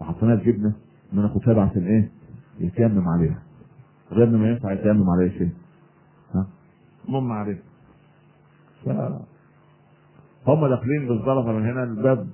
[0.00, 0.72] وحطيناها في جبنة.
[1.12, 2.10] ما ناخدها له عشان إيه
[2.58, 3.42] يتيمم عليها.
[4.12, 5.50] غير ما ينفع يتيمم عليها شيء.
[6.34, 6.46] ها؟
[7.08, 7.62] المهم عليه
[8.84, 8.88] ف
[10.46, 12.28] هم داخلين بالزلطة من هنا الباب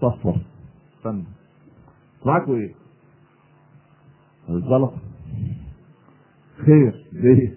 [0.00, 0.40] صفر
[0.98, 1.24] استنى.
[2.26, 2.74] معاكوا إيه؟
[4.48, 4.96] الزلطة.
[6.66, 7.06] خير.
[7.12, 7.54] ليه؟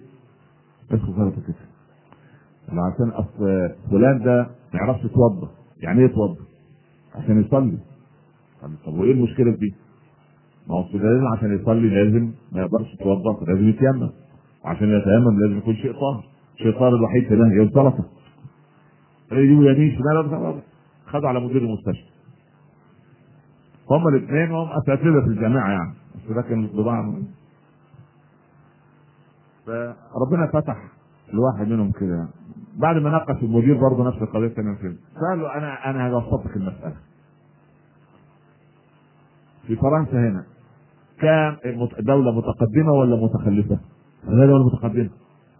[0.92, 1.71] اسمه زلطة كده.
[2.80, 4.42] عشان أصل فلان ده
[4.74, 5.48] ما يعرفش يتوضا
[5.80, 6.36] يعني إيه يتوضا؟
[7.14, 7.78] عشان يصلي.
[8.86, 9.74] طب وإيه المشكلة في دي؟
[10.68, 14.10] ما هو لازم عشان يصلي لازم ما يقدرش يتوضا لازم يتيمم.
[14.64, 16.24] وعشان يتيمم لازم يكون شيء طاهر
[16.56, 18.04] شيء طاهر الوحيد هنا هي الزلطه
[19.32, 20.62] يجيبوا يمين شمال
[21.06, 22.08] خدوا على مدير المستشفى.
[23.90, 25.94] هما الاثنين وهم أساتذة في الجامعة يعني.
[26.14, 26.68] بس ده كان
[29.66, 30.76] فربنا فتح
[31.34, 32.28] الواحد منهم كده
[32.76, 34.96] بعد ما ناقش المدير برضه نفس القضية كان كده
[35.34, 36.96] له أنا أنا هبسط لك المسألة
[39.66, 40.44] في فرنسا هنا
[41.66, 43.78] المت- دولة متقدمة ولا متخلفة؟
[44.26, 45.10] قال له دولة متقدمة.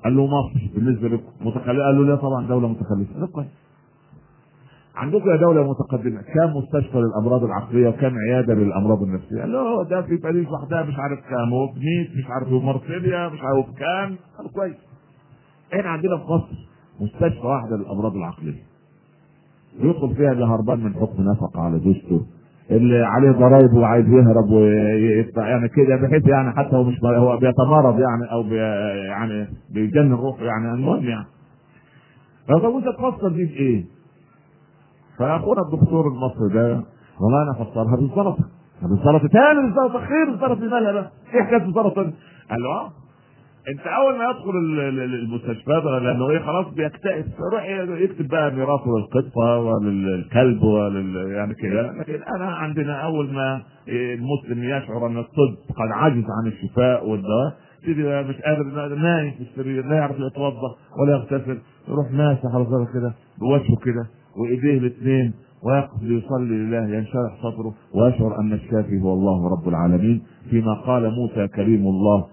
[0.05, 3.21] قال له مصر بالنسبة لكم متخلفة؟ قال له لا طبعا دولة متخلفة.
[3.21, 3.47] قال كويس.
[4.97, 10.03] عندكم يا دولة متقدمة كام مستشفى للأمراض العقلية وكام عيادة للأمراض النفسية؟ قال له ده
[10.03, 14.17] في باريس وحدها مش عارف كام وفي نيس مش عارف في مارسيليا مش عارف كام
[14.39, 14.77] قال كويس.
[15.75, 18.63] إحنا عندنا في مصر مستشفى واحدة للأمراض العقلية.
[19.81, 22.27] يدخل فيها اللي هربان من حكم نفقة على زوجته
[22.71, 28.01] اللي عليه ضرايب وعايز يهرب ويبقى يعني كده بحيث يعني حتى هو مش هو بيتمرض
[28.01, 28.57] يعني أو بي
[29.09, 31.27] يعني بيجنن روحه يعني المهم يعني
[32.49, 33.85] طب وانت تفسر دي بايه؟
[35.19, 36.85] فاخونا الدكتور المصري ده
[37.21, 38.45] والله أنا فسرها بالزلطه
[38.83, 42.13] بالزلطه تاني بالزلطه خير الزلطه مالها بقى؟ إيه حكاية الزلطه دي؟
[42.51, 42.91] قال له آه
[43.69, 47.25] انت اول ما يدخل ال- ال- المستشفى ده لأنه إيه خلاص بيكتئب.
[47.53, 47.65] يروح
[48.01, 51.93] يكتب بقى ميراثه للقطه وللكلب ولل يعني كده.
[51.93, 57.53] لكن أنا عندنا أول ما المسلم يشعر أن الطب قد عجز عن الشفاء والدواء
[57.89, 61.59] بقى مش قادر نايم في السرير لا يعرف يتوضأ ولا يغتسل.
[61.89, 64.07] يروح ماسح على ظهره كده بوجهه كده
[64.37, 65.33] وإيديه الاثنين
[65.65, 71.49] ويقف ليصلي لله ينشرح صدره ويشعر أن الشافي هو الله رب العالمين فيما قال موسى
[71.49, 72.27] كريم الله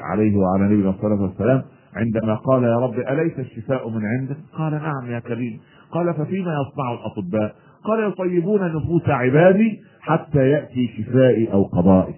[0.00, 1.62] عليه وعلى نبينا الصلاه والسلام
[1.96, 5.60] عندما قال يا رب أليس الشفاء من عندك؟ قال نعم يا كريم
[5.92, 12.14] قال ففيما يصنع الأطباء؟ قال يطيبون نفوس عبادي حتى يأتي شفائي أو قضائي.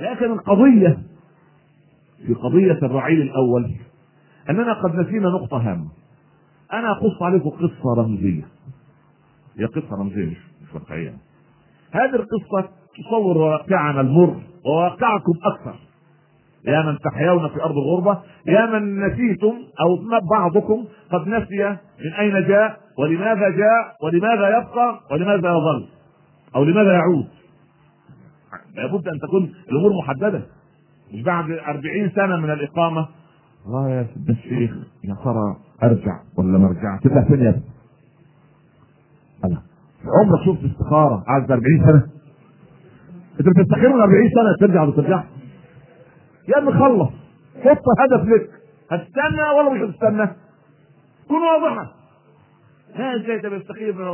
[0.00, 0.98] لكن القضية
[2.26, 3.70] في قضية الرعيل الأول
[4.50, 5.88] أننا قد نسينا نقطة هامة.
[6.72, 8.44] أنا اقص عليكم قصة رمزية.
[9.58, 11.14] هي قصة رمزية مش مش واقعية.
[11.92, 14.36] هذه القصة تصور واقعنا المر
[14.66, 15.85] وواقعكم أكثر.
[16.66, 19.98] يا من تحيون في أرض الغربة يا من نسيتم أو
[20.30, 21.68] بعضكم قد نسي
[22.04, 25.88] من أين جاء ولماذا جاء ولماذا يبقى ولماذا يظل
[26.56, 27.26] أو لماذا يعود.
[28.76, 30.42] لابد أن تكون الأمور محددة.
[31.14, 33.08] مش بعد أربعين سنة من الإقامة.
[33.66, 34.70] والله يا سيدنا الشيخ
[35.04, 37.60] يا ترى أرجع ولا ما ارجع تبقى فين يا؟
[39.44, 39.62] أنا
[40.20, 42.06] عمرك شفت استخارة قعدت 40 سنة؟
[43.40, 45.24] أنت بتستخير من 40 سنة؟ ترجع ولا ترجع
[46.48, 47.08] يا ابني خلص
[47.64, 48.50] حط هدف لك.
[48.90, 50.26] هتستنى ولا مش هتستنى؟
[51.28, 51.92] كن واضحه
[52.94, 54.04] ها إزاي ده بيستخير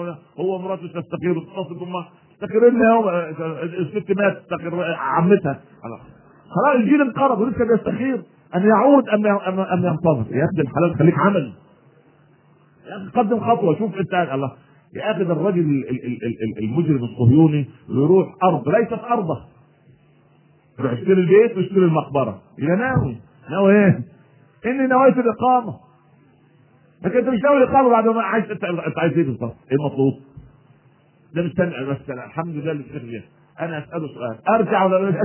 [0.40, 2.08] هو مراته تستخير وتتصل بامها
[2.40, 2.68] تستخير
[3.64, 5.60] الست مات تستخير عمتها.
[5.82, 6.00] خلاص.
[6.76, 8.22] الجيل انقرض ولسه بيستخير
[8.56, 10.36] أن يعود ام ام ينتظر.
[10.36, 11.52] يا ابن الحلال خليك عملي
[12.86, 13.78] يا أخي قدم خطوة.
[13.78, 14.52] شوف أنت الله.
[14.94, 15.84] يا أخي ده الراجل
[16.62, 19.40] المجرم الصهيوني يروح أرض ليست أرضه.
[20.78, 22.42] يروح يشتري البيت ويشتري المقبرة.
[22.58, 23.16] يا ناوي.
[23.50, 24.00] ناوي إيه؟
[24.66, 25.80] إني نويت الإقامة.
[27.04, 30.14] لكن أنت مش ناوي الإقامة بعد ما عايز أنت عايز إيه بالظبط؟ إيه المطلوب؟
[31.34, 32.10] ده مستني بس.
[32.10, 33.22] الحمد لله اللي
[33.60, 34.38] أنا أسأله سؤال.
[34.48, 35.20] أرجع ولا لا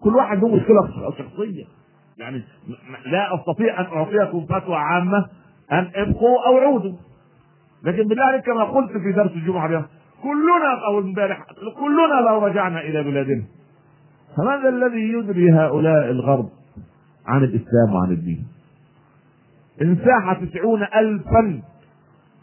[0.00, 1.64] كل واحد له مشكلة شخصية.
[2.18, 2.42] يعني
[3.06, 5.26] لا أستطيع أن أعطيكم فتوى عامة.
[5.72, 6.96] أن أبقوا أو عودوا.
[7.84, 9.84] لكن بالله عليك كما قلت في درس الجمعة اليوم
[10.22, 11.46] كلنا أو امبارح
[11.80, 13.44] كلنا لو رجعنا إلى بلادنا.
[14.36, 16.48] فماذا الذي يدري هؤلاء الغرب
[17.26, 18.46] عن الإسلام وعن الدين؟
[19.82, 21.62] انساح تسعون الفا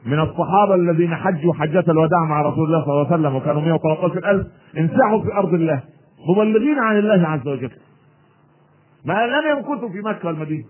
[0.06, 4.32] من الصحابة الذين حجوا حجة الوداع مع رسول الله صلى الله عليه وسلم وكانوا 113
[4.32, 5.84] ألف انساحوا في أرض الله
[6.30, 7.72] مبلغين عن الله عز وجل.
[9.06, 10.64] ما لم يمكثوا في مكة والمدينة.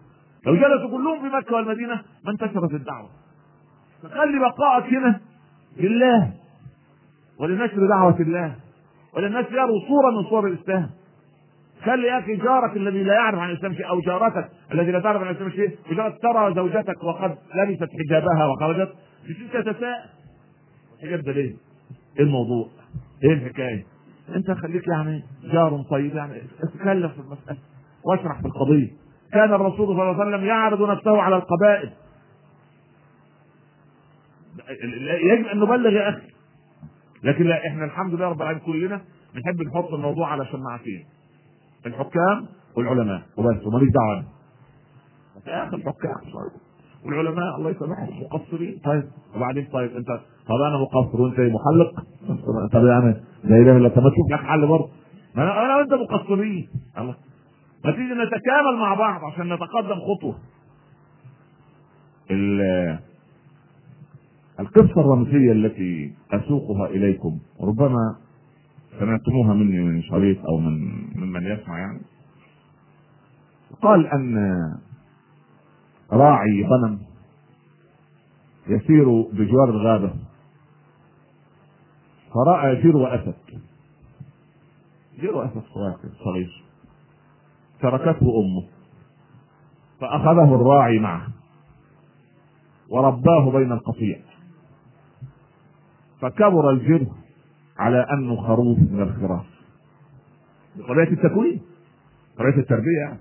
[0.45, 3.09] لو جلسوا كلهم في مكة والمدينة ما انتشرت الدعوة.
[4.03, 5.19] فخلي بقائك هنا
[5.79, 6.31] لله
[7.39, 8.55] ولنشر دعوة الله
[9.15, 10.89] وللناس يروا صورة من صور الإسلام.
[11.93, 15.49] أخي جارك الذي لا يعرف عن الإسلام شيء أو جارتك الذي لا تعرف عن الإسلام
[15.49, 18.93] شيء مجرد ترى زوجتك وقد لبست حجابها وخرجت
[19.53, 20.09] تتساءل
[21.03, 21.55] الحجاب ده ليه؟
[22.19, 22.67] إيه الموضوع؟
[23.23, 23.85] إيه الحكاية؟
[24.35, 27.57] أنت خليك يعني جار طيب يعني اتكلم في المسألة
[28.05, 28.87] واشرح في القضية
[29.33, 31.89] كان الرسول صلى الله عليه وسلم يعرض نفسه على القبائل
[35.23, 36.27] يجب أن نبلغ يا أخي
[37.23, 39.01] لكن لا إحنا الحمد لله رب العالمين كلنا
[39.35, 41.05] نحب نحط الموضوع على شماعتين
[41.87, 42.45] الحكام
[42.77, 43.21] والعلماء.
[43.37, 44.23] وبس وماليش دعوة
[45.47, 46.15] يا أخي الحكام
[47.05, 48.23] والعلماء الله يسامحهم.
[48.23, 48.79] مقصرين.
[48.85, 49.03] طيب.
[49.35, 50.07] وبعدين طيب أنت
[50.47, 51.91] طب أنا مقصر وأنت محلق؟
[52.73, 52.85] طب
[53.55, 54.89] إله إلا طب ما تشوف لك حل برضه.
[55.35, 56.67] ما أنا أنا وأنت مقصرين.
[56.97, 57.15] الله
[57.85, 60.35] ما تيجي نتكامل مع بعض عشان نتقدم خطوة.
[64.59, 68.15] القصة الرمزية التي أسوقها إليكم ربما
[68.99, 70.73] سمعتموها مني من شريط أو من
[71.15, 72.01] ممن يسمع يعني.
[73.81, 74.35] قال أن
[76.11, 76.99] راعي غنم
[78.67, 80.13] يسير بجوار الغابة.
[82.33, 83.35] فرأى جرو أسد.
[85.19, 85.63] جرو أسد
[86.23, 86.63] صغير
[87.81, 88.67] تركته أمه.
[89.99, 91.27] فأخذه الراعي معه.
[92.89, 94.19] ورباه بين القطيع
[96.21, 97.26] فكبر الجرم
[97.77, 99.45] على انه خروف من الخراف.
[100.75, 101.61] بطبيعة التكوين
[102.37, 102.97] طبيعة التربية.
[102.99, 103.19] يعني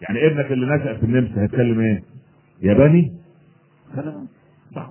[0.00, 2.02] يعني ابنك اللي نشأ في النمسا هيتكلم إيه؟
[2.62, 3.16] ياباني؟
[3.94, 4.28] كلام
[4.74, 4.90] صح.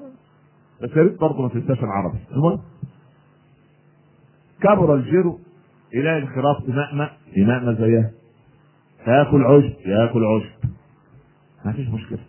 [0.82, 2.18] بس يا ريت برضه ما تنساش العربي.
[2.32, 2.62] المهم
[4.62, 5.40] كبر الجرو
[5.94, 8.12] يلاقي الخراف تمأمأ يمأمأ زيها.
[9.08, 10.70] ياكل عشب ياكل عشب.
[11.66, 12.20] ما فيش مشكلة.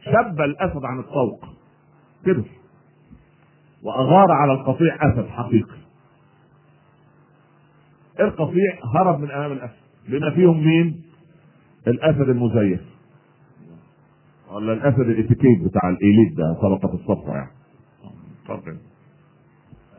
[0.00, 1.44] شب الأسد عن الطوق.
[2.24, 2.44] كبر
[3.84, 5.78] وأغار على القطيع أسد حقيقي.
[8.20, 9.74] القطيع هرب من أمام الأسد.
[10.08, 11.02] بما فيهم مين؟
[11.86, 12.80] الأسد المزيف.
[14.50, 17.50] ولا الأسد الاتيكيت بتاع الإيليت ده طبقه الصفة يعني.
[18.44, 18.78] اتفضل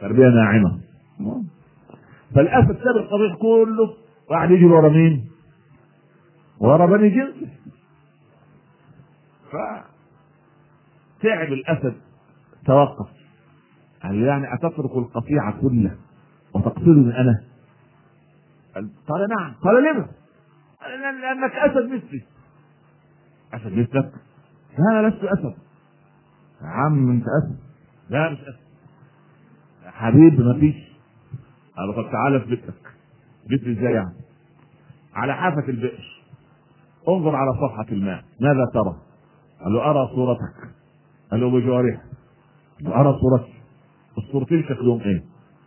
[0.01, 0.79] تربية ناعمة.
[2.35, 3.93] فالأسد ساب القطيع كله
[4.29, 5.25] وقعد يجري ورا مين؟
[6.59, 7.47] ورا بني جنسه
[9.51, 9.55] ف
[11.21, 11.95] تعب الأسد.
[12.65, 13.14] توقف.
[14.05, 15.97] قال يعني أتترك القطيع كله
[16.53, 17.43] وتقتلني أنا؟
[18.75, 19.53] قال نعم.
[19.61, 20.07] قال لما؟
[20.81, 22.23] قال لأنك أسد مثلي.
[23.53, 24.13] أسد مثلك؟
[24.77, 25.55] لا أنا لست أسد.
[26.61, 27.57] يا عم أنت أسد.
[28.09, 28.65] لا مش أسد.
[29.85, 30.75] يا حبيبي ما فيش.
[31.77, 32.93] قال طب تعالى في بيتك.
[33.49, 34.15] جيت إزاي يعني؟
[35.13, 36.23] على حافة البئر.
[37.07, 38.23] انظر على صفحة الماء.
[38.41, 38.95] ماذا ترى؟
[39.63, 40.69] قال له أرى صورتك.
[41.31, 42.01] قال له بجوارحك
[42.87, 43.54] أرى صورتك
[44.35, 45.23] الصورتين شكلهم إيه؟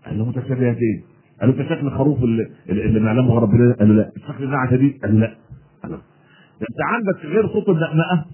[0.06, 1.02] قال له متشابهتين
[1.40, 4.12] قال له كشكل الخروف اللي, اللي نعلمه ربنا قال له لا.
[4.28, 5.34] شكل النعجة دي؟ قال له لا.
[5.82, 5.98] قال له
[6.60, 8.24] أنت عندك غير صوت النقنقة؟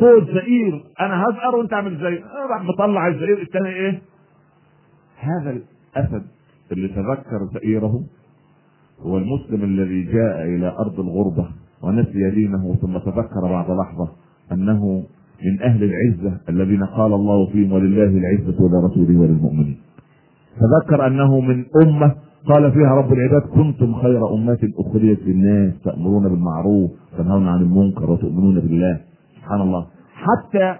[0.00, 0.84] صوت زئير.
[1.00, 4.02] أنا هزقر وأنت عامل زي راح مطلع الزئير الثاني إيه؟
[5.18, 5.50] هذا
[5.96, 6.22] الأسد
[6.72, 8.04] اللي تذكر زئيره
[9.00, 11.48] هو المسلم الذي جاء إلى أرض الغربة
[11.82, 14.08] ونسي دينه ثم تذكر بعد لحظة
[14.52, 15.04] أنه
[15.44, 19.76] من أهل العزة الذين قال الله فيهم ولله العزة ولرسوله وللمؤمنين.
[20.60, 22.14] تذكر أنه من أمة
[22.46, 28.60] قال فيها رب العباد كنتم خير أمة أخرجت للناس تأمرون بالمعروف وتنهون عن المنكر وتؤمنون
[28.60, 29.00] بالله.
[29.36, 29.86] سبحان الله.
[30.14, 30.76] حتى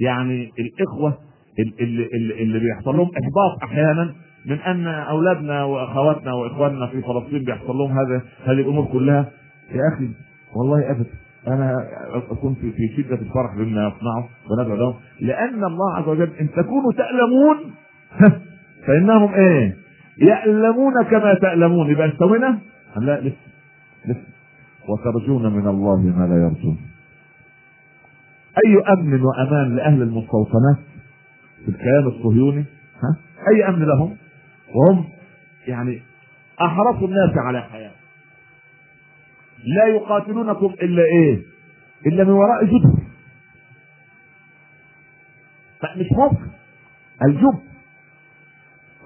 [0.00, 1.14] يعني الإخوة
[1.58, 4.12] اللي, اللي, اللي بيحصل لهم إحباط أحيانا
[4.46, 9.30] من أن أولادنا وأخواتنا وإخواننا في فلسطين بيحصل لهم هذا هذه الأمور كلها.
[9.72, 10.08] يا أخي
[10.56, 11.10] والله ابدا
[11.48, 11.88] أنا
[12.30, 16.92] أكون في في شدة الفرح بما يصنعه وندعو لهم لأن الله عز وجل إن تكونوا
[16.92, 17.74] تألمون
[18.86, 19.76] فإنهم إيه؟
[20.18, 21.90] يألمون كما تألمون.
[21.90, 22.58] يبقى استوينا؟
[22.96, 23.36] لا؟ لسه.
[24.06, 24.20] لسه.
[24.88, 26.78] وترجون من الله ما لا يرجون.
[28.66, 30.76] أي أمن وأمان لأهل المستوطنات
[31.64, 32.64] في الكيان الصهيوني؟
[33.02, 33.16] ها؟
[33.52, 34.16] أي أمن لهم؟
[34.74, 35.04] وهم
[35.66, 36.02] يعني
[36.60, 38.03] احرص الناس على حياة.
[39.66, 41.42] لا يقاتلونكم إلا إيه؟
[42.06, 43.04] إلا من وراء جدر
[45.96, 46.46] مش ممكن.
[47.24, 47.58] الجب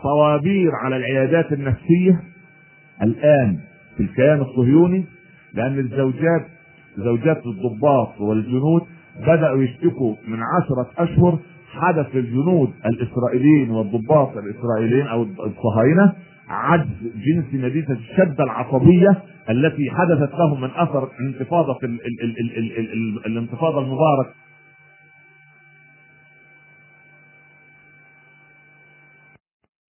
[0.03, 2.21] صوابير على العيادات النفسية
[3.03, 3.59] الآن
[3.97, 5.05] في الكيان الصهيوني
[5.55, 6.47] لأن الزوجات
[6.97, 8.83] زوجات الضباط والجنود
[9.21, 11.39] بدأوا يشتكوا من عشرة أشهر
[11.73, 16.13] حدث للجنود الإسرائيليين والضباط الإسرائيليين أو الصهاينة
[16.51, 16.87] عجز
[17.27, 20.71] جنسي نتيجة الشدة العصبية التي حدثت لهم من
[22.59, 24.35] ال الانتفاضة المبارك